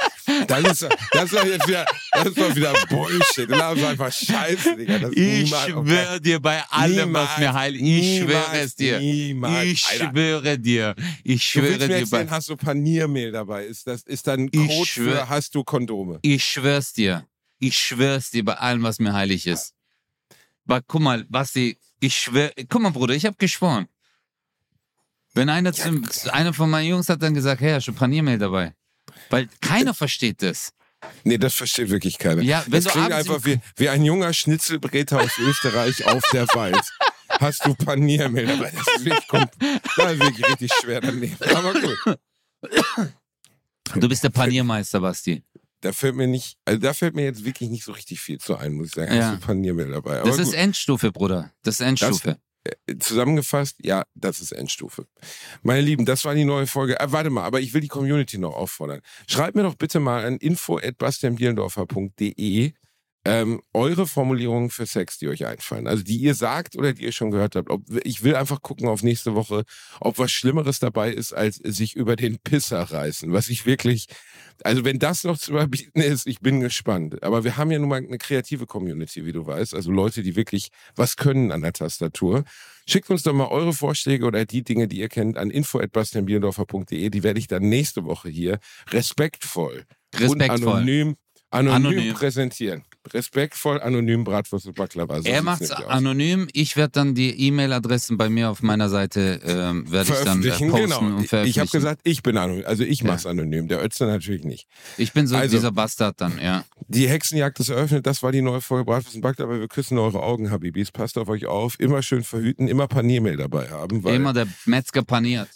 [0.47, 3.49] Das ist, das doch jetzt wieder, das ist doch wieder Bullshit.
[3.51, 4.99] Du laberst einfach Scheiße, Digga.
[5.01, 8.99] Das Ich schwöre dir bei allem, was Niemals, mir heilig Ich schwöre es dir.
[9.01, 9.64] Niemals.
[9.66, 10.95] Ich schwöre dir.
[11.24, 12.31] Ich Du schwöre mir dir erzählen, bei.
[12.31, 13.66] hast du Paniermehl dabei?
[13.66, 16.18] Ist das ist dann Code schwör- für hast du Kondome?
[16.22, 17.27] Ich schwör's dir.
[17.59, 19.74] Ich schwör's dir bei allem, was mir heilig ist.
[20.67, 22.51] Aber guck mal, Basti, ich schwör.
[22.69, 23.87] Guck mal, Bruder, ich habe geschworen.
[25.35, 28.75] Wenn einer, zum, einer von meinen Jungs hat dann gesagt, hey, hast du Paniermehl dabei?
[29.31, 30.73] Weil keiner versteht das.
[31.25, 32.43] Nee, das versteht wirklich keiner.
[32.43, 36.83] Ja, wenn das klingt einfach wie, wie ein junger Schnitzelbreter aus Österreich auf der Wald.
[37.29, 38.73] hast du Paniermehl dabei.
[38.73, 39.27] Das ist wirklich,
[39.97, 41.37] das ist wirklich richtig schwer daneben.
[41.55, 42.19] Aber gut.
[43.95, 45.43] Du bist der Paniermeister, Basti.
[45.81, 48.57] Da fällt mir nicht, also da fällt mir jetzt wirklich nicht so richtig viel zu
[48.57, 49.14] ein, muss ich sagen.
[49.14, 49.31] Ja.
[49.31, 50.20] Hast du Paniermehl dabei.
[50.20, 51.53] Aber das ist Endstufe, Bruder.
[51.62, 52.39] Das ist Endstufe.
[52.64, 55.07] Das, äh, zusammengefasst, ja, das ist Endstufe.
[55.62, 56.99] Meine Lieben, das war die neue Folge.
[56.99, 59.03] Äh, warte mal, aber ich will die Community noch auffordern.
[59.29, 62.72] Schreibt mir doch bitte mal an info.bastianbielendorfer.de
[63.27, 65.89] ähm, eure Formulierungen für Sex, die euch einfallen.
[65.89, 67.70] Also die ihr sagt oder die ihr schon gehört habt.
[67.70, 69.64] Ob, ich will einfach gucken auf nächste Woche,
[70.01, 73.33] ob was Schlimmeres dabei ist, als sich über den Pisser reißen.
[73.33, 74.07] Was ich wirklich,
[74.65, 77.23] also wenn das noch zu überbieten ist, ich bin gespannt.
[77.23, 79.75] Aber wir haben ja nun mal eine kreative Community, wie du weißt.
[79.75, 82.45] Also Leute, die wirklich was können an der Tastatur.
[82.89, 87.11] Schickt uns doch mal eure Vorschläge oder die Dinge, die ihr kennt, an info.bastianbielendorfer.de.
[87.11, 88.59] Die werde ich dann nächste Woche hier
[88.91, 89.85] respektvoll,
[90.15, 90.31] respektvoll.
[90.31, 91.17] und anonym,
[91.51, 92.15] anonym, anonym.
[92.15, 95.23] präsentieren respektvoll anonym Bratwurst und Baklava.
[95.23, 96.49] So er macht's anonym.
[96.53, 100.49] Ich werde dann die E-Mail-Adressen bei mir auf meiner Seite ähm, werde ich dann äh,
[100.49, 100.81] posten genau.
[100.81, 101.47] und veröffentlichen.
[101.47, 102.65] Ich habe gesagt, ich bin anonym.
[102.67, 103.31] Also ich mach's ja.
[103.31, 103.69] anonym.
[103.69, 104.67] Der Ötze natürlich nicht.
[104.97, 106.65] Ich bin so also, dieser Bastard dann, ja.
[106.89, 108.07] Die Hexenjagd ist eröffnet.
[108.07, 109.59] Das war die neue Folge Bratwurst und Baklava.
[109.59, 110.93] Wir küssen eure Augen, Habibis.
[110.93, 111.79] Passt auf euch auf.
[111.81, 112.69] Immer schön verhüten.
[112.69, 114.07] Immer Paniermehl dabei haben.
[114.07, 115.49] immer der Metzger paniert.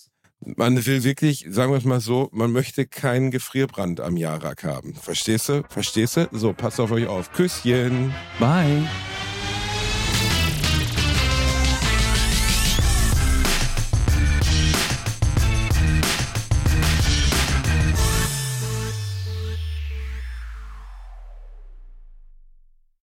[0.42, 4.94] Man will wirklich, sagen wir es mal so, man möchte keinen Gefrierbrand am Jarak haben.
[4.94, 5.62] Verstehst du?
[5.68, 6.28] Verstehst du?
[6.32, 7.30] So, passt auf euch auf.
[7.32, 8.14] Küsschen.
[8.38, 8.82] Bye.